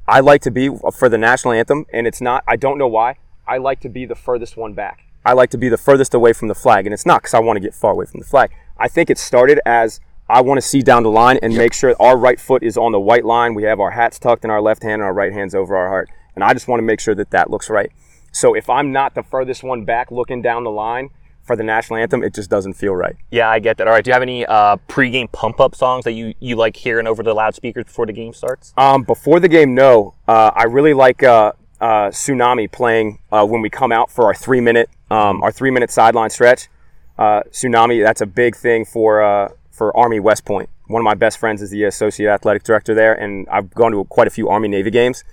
I 0.08 0.22
like 0.22 0.42
to 0.44 0.52
be 0.52 0.70
for 0.94 1.10
the 1.10 1.18
national 1.18 1.54
anthem, 1.54 1.86
and 1.94 2.08
it's 2.08 2.22
not. 2.22 2.44
I 2.48 2.56
don't 2.56 2.78
know 2.78 2.88
why. 2.88 3.18
I 3.46 3.58
like 3.58 3.82
to 3.82 3.90
be 3.90 4.06
the 4.06 4.16
furthest 4.16 4.56
one 4.56 4.74
back. 4.74 5.02
I 5.26 5.34
like 5.34 5.50
to 5.50 5.58
be 5.58 5.68
the 5.68 5.78
furthest 5.78 6.14
away 6.14 6.32
from 6.34 6.48
the 6.48 6.56
flag, 6.56 6.88
and 6.88 6.94
it's 6.94 7.06
not 7.06 7.22
because 7.22 7.34
I 7.34 7.40
want 7.40 7.58
to 7.58 7.62
get 7.62 7.76
far 7.76 7.92
away 7.92 8.06
from 8.06 8.22
the 8.22 8.26
flag. 8.26 8.52
I 8.78 8.88
think 8.88 9.10
it 9.10 9.18
started 9.18 9.60
as 9.66 10.00
I 10.30 10.42
want 10.42 10.60
to 10.60 10.62
see 10.62 10.82
down 10.82 11.04
the 11.04 11.10
line 11.10 11.39
and 11.42 11.56
make 11.56 11.74
sure 11.74 11.96
our 12.00 12.15
right 12.15 12.39
foot 12.39 12.62
is 12.62 12.78
on 12.78 12.92
the 12.92 13.00
white 13.00 13.26
line. 13.26 13.56
We 13.56 13.63
have 13.63 13.80
our 13.80 13.92
hats 13.92 14.20
tucked 14.20 14.46
in 14.46 14.52
our 14.52 14.62
left 14.62 14.84
hand, 14.84 14.96
and 14.96 15.04
our 15.04 15.13
right 15.13 15.34
hand's 15.34 15.56
over 15.56 15.76
our 15.76 15.88
heart, 15.88 16.10
and 16.36 16.44
I 16.44 16.54
just 16.54 16.68
want 16.68 16.80
to 16.80 16.84
make 16.84 17.00
sure 17.00 17.15
that 17.15 17.32
that 17.32 17.50
looks 17.50 17.70
right. 17.70 17.92
So 18.32 18.54
if 18.54 18.70
I'm 18.70 18.92
not 18.92 19.15
the 19.15 19.24
furthest 19.24 19.63
one 19.63 19.86
back, 19.86 20.12
looking 20.12 20.42
down 20.42 20.63
the 20.63 20.72
line 20.72 21.10
for 21.42 21.56
the 21.56 21.63
national 21.63 21.98
anthem, 21.98 22.24
it 22.24 22.36
just 22.36 22.48
doesn't 22.48 22.74
feel 22.74 22.96
right. 22.96 23.15
Yeah, 23.32 23.50
I 23.50 23.58
get 23.58 23.78
that. 23.78 23.88
All 23.88 23.94
right. 23.94 24.04
Do 24.04 24.10
you 24.10 24.13
have 24.13 24.22
any 24.22 24.46
uh, 24.46 24.78
pregame 24.88 25.32
pump 25.32 25.60
up 25.60 25.74
songs 25.74 26.04
that 26.06 26.12
you, 26.12 26.36
you 26.39 26.56
like 26.56 26.76
hearing 26.76 27.08
over 27.08 27.24
the 27.24 27.34
loudspeakers 27.34 27.86
before 27.86 28.06
the 28.06 28.13
game 28.13 28.34
starts? 28.34 28.72
Um, 28.78 29.02
before 29.02 29.39
the 29.39 29.48
game, 29.48 29.74
no. 29.74 30.13
Uh, 30.28 30.52
I 30.54 30.65
really 30.65 30.94
like 30.94 31.24
uh, 31.24 31.54
uh, 31.82 32.10
Tsunami 32.10 32.72
playing 32.72 33.18
uh, 33.32 33.48
when 33.48 33.62
we 33.62 33.70
come 33.72 33.92
out 33.92 34.12
for 34.12 34.26
our 34.26 34.36
three 34.36 34.62
minute 34.62 34.89
um, 35.10 35.42
our 35.42 35.52
three 35.52 35.72
minute 35.72 35.89
sideline 35.89 36.30
stretch. 36.30 36.70
Uh, 37.18 37.42
Tsunami, 37.50 38.04
that's 38.04 38.22
a 38.22 38.28
big 38.28 38.56
thing 38.56 38.86
for 38.86 39.22
uh, 39.24 39.50
for 39.80 39.96
Army 39.98 40.20
West 40.20 40.44
Point. 40.44 40.70
One 40.88 41.00
of 41.02 41.06
my 41.06 41.13
best 41.15 41.38
friends 41.38 41.62
is 41.62 41.72
the 41.72 41.86
associate 41.86 42.30
athletic 42.30 42.63
director 42.63 42.94
there, 42.94 43.13
and 43.13 43.48
I've 43.50 43.74
gone 43.74 43.94
to 43.94 44.04
quite 44.04 44.28
a 44.28 44.30
few 44.30 44.50
Army 44.50 44.68
Navy 44.68 44.92
games. 44.92 45.24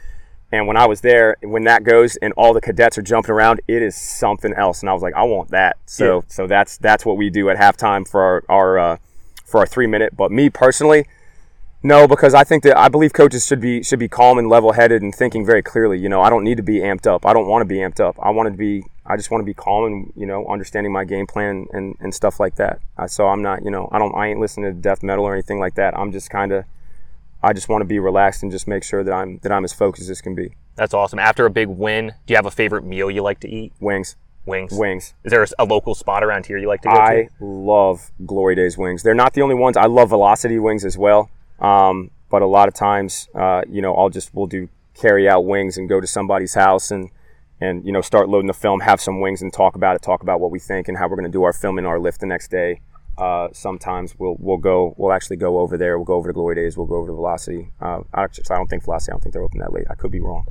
And 0.52 0.68
when 0.68 0.76
I 0.76 0.86
was 0.86 1.00
there, 1.00 1.36
when 1.42 1.64
that 1.64 1.82
goes 1.82 2.14
and 2.22 2.32
all 2.36 2.54
the 2.54 2.60
cadets 2.60 2.96
are 2.96 3.02
jumping 3.02 3.32
around, 3.32 3.60
it 3.66 3.82
is 3.82 3.96
something 3.96 4.54
else. 4.54 4.80
And 4.80 4.88
I 4.88 4.92
was 4.92 5.02
like, 5.02 5.14
I 5.14 5.24
want 5.24 5.50
that. 5.50 5.76
So 5.86 6.04
Yeah. 6.06 6.20
so 6.28 6.46
that's 6.46 6.78
that's 6.78 7.04
what 7.04 7.16
we 7.16 7.28
do 7.28 7.50
at 7.50 7.56
halftime 7.56 8.06
for 8.08 8.22
our, 8.22 8.44
our 8.48 8.78
uh, 8.78 8.96
for 9.44 9.58
our 9.58 9.66
three 9.66 9.88
minute. 9.88 10.16
But 10.16 10.30
me 10.30 10.48
personally, 10.48 11.06
no, 11.82 12.06
because 12.06 12.32
I 12.32 12.44
think 12.44 12.62
that 12.62 12.78
I 12.78 12.88
believe 12.88 13.12
coaches 13.12 13.44
should 13.44 13.60
be 13.60 13.82
should 13.82 13.98
be 13.98 14.08
calm 14.08 14.38
and 14.38 14.48
level 14.48 14.72
headed 14.72 15.02
and 15.02 15.12
thinking 15.12 15.44
very 15.44 15.62
clearly. 15.62 15.98
You 15.98 16.08
know, 16.08 16.22
I 16.22 16.30
don't 16.30 16.44
need 16.44 16.58
to 16.58 16.62
be 16.62 16.78
amped 16.78 17.08
up. 17.08 17.26
I 17.26 17.32
don't 17.32 17.48
want 17.48 17.62
to 17.62 17.66
be 17.66 17.78
amped 17.78 17.98
up. 17.98 18.16
I 18.22 18.30
want 18.30 18.46
to 18.46 18.56
be 18.56 18.84
I 19.08 19.16
just 19.16 19.30
want 19.30 19.42
to 19.42 19.46
be 19.46 19.54
calm 19.54 19.84
and 19.84 20.12
you 20.16 20.26
know 20.26 20.46
understanding 20.46 20.92
my 20.92 21.04
game 21.04 21.26
plan 21.26 21.66
and, 21.72 21.96
and 22.00 22.14
stuff 22.14 22.40
like 22.40 22.56
that. 22.56 22.80
Uh, 22.96 23.06
so 23.06 23.26
I'm 23.28 23.42
not 23.42 23.64
you 23.64 23.70
know 23.70 23.88
I 23.92 23.98
don't 23.98 24.14
I 24.14 24.28
ain't 24.28 24.40
listening 24.40 24.74
to 24.74 24.80
death 24.80 25.02
metal 25.02 25.24
or 25.24 25.34
anything 25.34 25.58
like 25.58 25.74
that. 25.74 25.96
I'm 25.96 26.12
just 26.12 26.30
kind 26.30 26.52
of 26.52 26.64
I 27.42 27.52
just 27.52 27.68
want 27.68 27.82
to 27.82 27.86
be 27.86 27.98
relaxed 27.98 28.42
and 28.42 28.50
just 28.50 28.66
make 28.66 28.82
sure 28.82 29.04
that 29.04 29.12
I'm 29.12 29.38
that 29.38 29.52
I'm 29.52 29.64
as 29.64 29.72
focused 29.72 30.10
as 30.10 30.20
can 30.20 30.34
be. 30.34 30.52
That's 30.74 30.94
awesome. 30.94 31.18
After 31.18 31.46
a 31.46 31.50
big 31.50 31.68
win, 31.68 32.12
do 32.26 32.32
you 32.32 32.36
have 32.36 32.46
a 32.46 32.50
favorite 32.50 32.84
meal 32.84 33.10
you 33.10 33.22
like 33.22 33.40
to 33.40 33.48
eat? 33.48 33.72
Wings, 33.80 34.16
Wings. 34.44 34.72
wings. 34.72 35.14
Is 35.24 35.30
there 35.30 35.46
a 35.58 35.64
local 35.64 35.94
spot 35.94 36.22
around 36.22 36.46
here 36.46 36.58
you 36.58 36.68
like 36.68 36.82
to 36.82 36.88
go 36.88 36.94
I 36.94 37.14
to? 37.14 37.22
I 37.22 37.28
love 37.40 38.10
Glory 38.24 38.54
Days 38.54 38.76
wings. 38.76 39.02
They're 39.02 39.14
not 39.14 39.32
the 39.32 39.42
only 39.42 39.54
ones. 39.54 39.76
I 39.76 39.86
love 39.86 40.10
Velocity 40.10 40.58
wings 40.58 40.84
as 40.84 40.98
well. 40.98 41.30
Um, 41.58 42.10
but 42.28 42.42
a 42.42 42.46
lot 42.46 42.68
of 42.68 42.74
times, 42.74 43.28
uh, 43.34 43.62
you 43.68 43.80
know, 43.80 43.94
I'll 43.94 44.10
just 44.10 44.34
we'll 44.34 44.46
do 44.46 44.68
carry 44.94 45.28
out 45.28 45.44
wings 45.44 45.76
and 45.76 45.88
go 45.88 46.00
to 46.00 46.06
somebody's 46.06 46.54
house 46.54 46.90
and 46.90 47.10
and 47.60 47.84
you 47.86 47.92
know 47.92 48.00
start 48.00 48.28
loading 48.28 48.46
the 48.48 48.52
film, 48.54 48.80
have 48.80 49.00
some 49.00 49.20
wings 49.20 49.42
and 49.42 49.52
talk 49.52 49.76
about 49.76 49.96
it, 49.96 50.02
talk 50.02 50.22
about 50.22 50.40
what 50.40 50.50
we 50.50 50.58
think 50.58 50.88
and 50.88 50.98
how 50.98 51.08
we're 51.08 51.16
going 51.16 51.30
to 51.30 51.36
do 51.38 51.42
our 51.44 51.52
film 51.52 51.78
in 51.78 51.86
our 51.86 51.98
lift 51.98 52.20
the 52.20 52.26
next 52.26 52.50
day. 52.50 52.80
Uh, 53.18 53.48
sometimes 53.52 54.14
we'll 54.18 54.36
we'll 54.38 54.58
go 54.58 54.94
we'll 54.98 55.12
actually 55.12 55.36
go 55.36 55.58
over 55.58 55.78
there. 55.78 55.96
We'll 55.98 56.04
go 56.04 56.14
over 56.14 56.28
to 56.28 56.32
Glory 56.34 56.54
Days. 56.54 56.76
We'll 56.76 56.86
go 56.86 56.96
over 56.96 57.06
to 57.08 57.14
Velocity. 57.14 57.70
Uh, 57.80 58.00
actually, 58.14 58.44
I 58.50 58.56
don't 58.56 58.68
think 58.68 58.84
Velocity. 58.84 59.10
I 59.10 59.14
don't 59.14 59.22
think 59.22 59.32
they're 59.32 59.42
open 59.42 59.60
that 59.60 59.72
late. 59.72 59.86
I 59.90 59.94
could 59.94 60.10
be 60.10 60.20
wrong. 60.20 60.44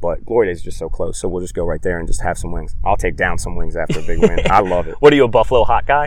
But 0.00 0.24
Glory 0.26 0.48
Days 0.48 0.58
is 0.58 0.62
just 0.64 0.78
so 0.78 0.88
close, 0.88 1.16
so 1.18 1.28
we'll 1.28 1.40
just 1.42 1.54
go 1.54 1.64
right 1.64 1.80
there 1.82 1.98
and 1.98 2.08
just 2.08 2.22
have 2.22 2.36
some 2.36 2.50
wings. 2.50 2.74
I'll 2.84 2.96
take 2.96 3.16
down 3.16 3.38
some 3.38 3.54
wings 3.54 3.76
after 3.76 4.00
a 4.00 4.02
big 4.02 4.18
win. 4.20 4.40
I 4.50 4.58
love 4.74 4.88
it. 4.88 4.96
What 4.98 5.12
are 5.12 5.16
you, 5.16 5.24
a 5.24 5.28
Buffalo 5.28 5.62
hot 5.64 5.86
guy? 5.86 6.06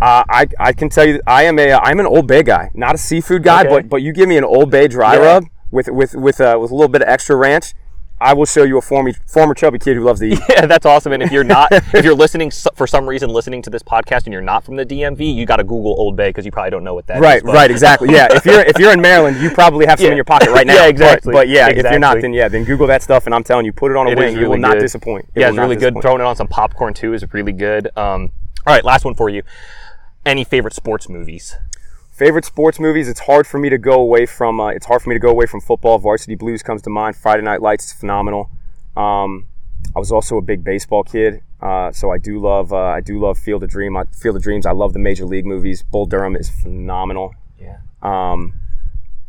Uh, 0.00 0.24
I, 0.28 0.48
I 0.58 0.72
can 0.72 0.88
tell 0.88 1.06
you, 1.06 1.20
I 1.28 1.44
am 1.44 1.58
a 1.58 1.72
I'm 1.74 1.98
an 2.00 2.06
Old 2.06 2.26
Bay 2.26 2.42
guy, 2.42 2.70
not 2.74 2.94
a 2.96 2.98
seafood 2.98 3.42
guy, 3.44 3.60
Okay. 3.60 3.68
but 3.70 3.88
but 3.88 4.02
you 4.02 4.12
give 4.12 4.28
me 4.28 4.36
an 4.36 4.44
Old 4.44 4.70
Bay 4.70 4.88
dry 4.88 5.14
Yeah. 5.14 5.20
rub 5.24 5.44
with 5.70 5.88
with 5.88 6.14
with 6.14 6.40
uh, 6.40 6.58
with 6.60 6.70
a 6.70 6.74
little 6.74 6.88
bit 6.88 7.02
of 7.02 7.08
extra 7.08 7.34
ranch, 7.36 7.72
I 8.18 8.32
will 8.32 8.46
show 8.46 8.62
you 8.64 8.78
a 8.78 8.80
former 8.80 9.12
former 9.26 9.52
chubby 9.52 9.78
kid 9.78 9.94
who 9.96 10.02
loves 10.04 10.20
to 10.20 10.26
eat. 10.26 10.40
Yeah, 10.48 10.64
that's 10.66 10.86
awesome. 10.86 11.12
And 11.12 11.22
if 11.22 11.30
you're 11.30 11.44
not, 11.44 11.70
if 11.72 12.02
you're 12.04 12.14
listening 12.24 12.50
for 12.74 12.86
some 12.86 13.06
reason, 13.06 13.28
listening 13.30 13.60
to 13.62 13.70
this 13.70 13.82
podcast 13.82 14.24
and 14.24 14.32
you're 14.32 14.40
not 14.40 14.64
from 14.64 14.76
the 14.76 14.86
DMV, 14.86 15.34
you 15.34 15.44
got 15.44 15.56
to 15.56 15.64
Google 15.64 15.94
Old 15.98 16.16
Bay 16.16 16.30
because 16.30 16.46
you 16.46 16.50
probably 16.50 16.70
don't 16.70 16.82
know 16.84 16.94
what 16.94 17.06
that 17.08 17.16
is. 17.18 17.20
Right, 17.22 17.42
but- 17.44 17.54
right, 17.54 17.70
exactly. 17.70 18.10
Yeah, 18.10 18.28
if 18.30 18.46
you're 18.46 18.60
if 18.60 18.78
you're 18.78 18.92
in 18.92 19.00
Maryland, 19.02 19.36
you 19.38 19.50
probably 19.50 19.84
have 19.86 19.98
some 19.98 20.06
Yeah. 20.06 20.10
in 20.12 20.16
your 20.16 20.24
pocket 20.24 20.48
right 20.48 20.66
now. 20.66 20.74
Yeah, 20.74 20.86
exactly. 20.86 21.32
But, 21.32 21.48
yeah, 21.48 21.68
if 21.68 21.84
you're 21.90 21.98
not, 21.98 22.20
then 22.22 22.32
yeah, 22.32 22.48
then 22.48 22.64
Google 22.64 22.86
that 22.86 23.02
stuff, 23.02 23.26
and 23.26 23.34
I'm 23.34 23.44
telling 23.44 23.66
you, 23.66 23.72
put 23.72 23.90
it 23.90 23.96
on 23.98 24.06
a 24.06 24.10
It 24.10 24.18
wing. 24.18 24.28
is 24.28 24.34
you 24.34 24.40
really 24.40 24.50
will 24.52 24.58
not 24.58 24.74
good. 24.74 24.80
disappoint. 24.80 25.26
It 25.34 25.40
yeah, 25.40 25.48
it's 25.48 25.58
really 25.58 25.76
good. 25.76 26.00
Throwing 26.00 26.20
it 26.20 26.24
on 26.24 26.36
some 26.36 26.48
popcorn 26.48 26.94
too 26.94 27.12
is 27.12 27.24
really 27.34 27.52
good. 27.52 27.88
Um, 27.96 28.32
all 28.66 28.74
right, 28.74 28.84
last 28.84 29.04
one 29.04 29.14
for 29.14 29.28
you. 29.28 29.42
Any 30.24 30.42
favorite 30.42 30.74
sports 30.74 31.08
movies? 31.08 31.54
Favorite 32.16 32.46
sports 32.46 32.80
movies? 32.80 33.10
It's 33.10 33.20
hard 33.20 33.46
for 33.46 33.58
me 33.58 33.68
to 33.68 33.76
go 33.76 34.00
away 34.00 34.24
from. 34.24 34.58
Uh, 34.58 34.68
it's 34.68 34.86
hard 34.86 35.02
for 35.02 35.10
me 35.10 35.16
to 35.16 35.20
go 35.20 35.28
away 35.28 35.44
from 35.44 35.60
football. 35.60 35.98
Varsity 35.98 36.34
Blues 36.34 36.62
comes 36.62 36.80
to 36.82 36.90
mind. 36.90 37.14
Friday 37.14 37.42
Night 37.42 37.60
Lights 37.60 37.84
is 37.84 37.92
phenomenal. 37.92 38.50
Um, 38.96 39.48
I 39.94 39.98
was 39.98 40.10
also 40.10 40.38
a 40.38 40.40
big 40.40 40.64
baseball 40.64 41.04
kid, 41.04 41.42
uh, 41.60 41.92
so 41.92 42.10
I 42.10 42.16
do 42.16 42.40
love. 42.40 42.72
Uh, 42.72 42.78
I 42.78 43.02
do 43.02 43.20
love 43.20 43.36
Field 43.36 43.62
of 43.64 43.68
Dream. 43.68 43.98
I, 43.98 44.04
Field 44.04 44.34
of 44.36 44.42
Dreams. 44.42 44.64
I 44.64 44.72
love 44.72 44.94
the 44.94 44.98
Major 44.98 45.26
League 45.26 45.44
movies. 45.44 45.82
Bull 45.82 46.06
Durham 46.06 46.36
is 46.36 46.48
phenomenal. 46.48 47.34
Yeah. 47.60 47.80
Um, 48.00 48.54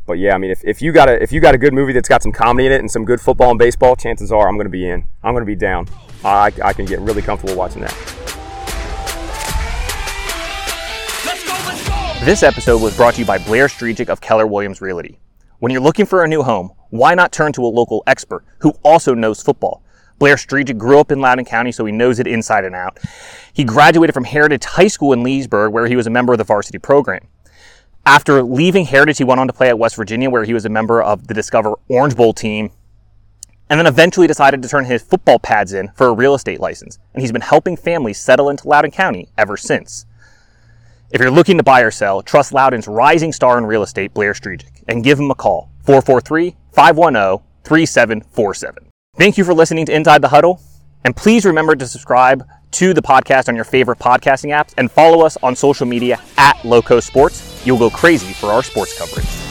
but 0.05 0.13
yeah, 0.13 0.33
I 0.33 0.37
mean, 0.37 0.51
if, 0.51 0.63
if 0.63 0.81
you 0.81 0.93
got 0.93 1.09
a 1.09 1.21
if 1.21 1.33
you 1.33 1.41
got 1.41 1.53
a 1.53 1.57
good 1.57 1.73
movie 1.73 1.91
that's 1.91 2.07
got 2.07 2.23
some 2.23 2.31
comedy 2.31 2.67
in 2.67 2.71
it 2.71 2.79
and 2.79 2.89
some 2.89 3.03
good 3.03 3.19
football 3.19 3.49
and 3.49 3.59
baseball, 3.59 3.97
chances 3.97 4.31
are 4.31 4.47
I'm 4.47 4.55
going 4.55 4.65
to 4.65 4.71
be 4.71 4.87
in. 4.87 5.05
I'm 5.23 5.33
going 5.33 5.41
to 5.41 5.45
be 5.45 5.57
down. 5.57 5.89
I, 6.23 6.53
I 6.63 6.71
can 6.71 6.85
get 6.85 7.01
really 7.01 7.21
comfortable 7.21 7.57
watching 7.57 7.81
that. 7.81 8.36
This 12.27 12.43
episode 12.43 12.81
was 12.81 12.93
brought 12.93 13.13
to 13.13 13.21
you 13.21 13.25
by 13.25 13.37
Blair 13.37 13.67
Strejic 13.67 14.09
of 14.09 14.19
Keller 14.19 14.45
Williams 14.45 14.81
Realty. 14.81 15.17
When 15.59 15.71
you're 15.71 15.79
looking 15.79 16.05
for 16.05 16.25
a 16.25 16.27
new 16.27 16.43
home, 16.43 16.73
why 16.89 17.15
not 17.15 17.31
turn 17.31 17.53
to 17.53 17.63
a 17.63 17.71
local 17.71 18.03
expert 18.05 18.43
who 18.59 18.71
also 18.83 19.13
knows 19.13 19.41
football? 19.41 19.81
Blair 20.19 20.35
Strejic 20.35 20.77
grew 20.77 20.99
up 20.99 21.09
in 21.09 21.21
Loudoun 21.21 21.45
County, 21.45 21.71
so 21.71 21.85
he 21.85 21.93
knows 21.93 22.19
it 22.19 22.27
inside 22.27 22.65
and 22.65 22.75
out. 22.75 22.99
He 23.53 23.63
graduated 23.63 24.13
from 24.13 24.25
Heritage 24.25 24.65
High 24.65 24.89
School 24.89 25.13
in 25.13 25.23
Leesburg, 25.23 25.71
where 25.71 25.87
he 25.87 25.95
was 25.95 26.05
a 26.05 26.09
member 26.09 26.33
of 26.33 26.37
the 26.37 26.43
varsity 26.43 26.79
program. 26.79 27.25
After 28.05 28.43
leaving 28.43 28.83
Heritage, 28.83 29.19
he 29.19 29.23
went 29.23 29.39
on 29.39 29.47
to 29.47 29.53
play 29.53 29.69
at 29.69 29.79
West 29.79 29.95
Virginia, 29.95 30.29
where 30.29 30.43
he 30.43 30.53
was 30.53 30.65
a 30.65 30.69
member 30.69 31.01
of 31.01 31.27
the 31.27 31.33
Discover 31.33 31.75
Orange 31.87 32.17
Bowl 32.17 32.33
team, 32.33 32.71
and 33.69 33.79
then 33.79 33.87
eventually 33.87 34.27
decided 34.27 34.61
to 34.61 34.67
turn 34.67 34.83
his 34.83 35.01
football 35.01 35.39
pads 35.39 35.71
in 35.71 35.91
for 35.95 36.07
a 36.07 36.13
real 36.13 36.35
estate 36.35 36.59
license. 36.59 36.99
And 37.13 37.21
he's 37.21 37.31
been 37.31 37.39
helping 37.39 37.77
families 37.77 38.17
settle 38.19 38.49
into 38.49 38.67
Loudoun 38.67 38.91
County 38.91 39.29
ever 39.37 39.55
since. 39.55 40.05
If 41.09 41.21
you're 41.21 41.31
looking 41.31 41.55
to 41.57 41.63
buy 41.63 41.81
or 41.81 41.91
sell, 41.91 42.21
trust 42.21 42.51
Loudoun's 42.51 42.87
rising 42.87 43.31
star 43.31 43.57
in 43.57 43.65
real 43.65 43.81
estate, 43.81 44.13
Blair 44.13 44.33
Strejic, 44.33 44.83
and 44.89 45.03
give 45.05 45.17
him 45.17 45.31
a 45.31 45.35
call 45.35 45.71
443 45.85 46.55
510 46.73 47.45
3747. 47.63 48.89
Thank 49.15 49.37
you 49.37 49.45
for 49.45 49.53
listening 49.53 49.85
to 49.85 49.95
Inside 49.95 50.21
the 50.21 50.27
Huddle, 50.27 50.61
and 51.05 51.15
please 51.15 51.45
remember 51.45 51.77
to 51.77 51.87
subscribe 51.87 52.45
to 52.71 52.93
the 52.93 53.01
podcast 53.01 53.47
on 53.47 53.55
your 53.55 53.63
favorite 53.63 53.99
podcasting 53.99 54.49
apps 54.49 54.73
and 54.77 54.91
follow 54.91 55.25
us 55.25 55.37
on 55.41 55.55
social 55.55 55.85
media 55.85 56.19
at 56.37 56.63
Loco 56.65 56.99
Sports. 56.99 57.65
You'll 57.65 57.79
go 57.79 57.89
crazy 57.89 58.33
for 58.33 58.47
our 58.47 58.61
sports 58.61 58.97
coverage. 58.97 59.46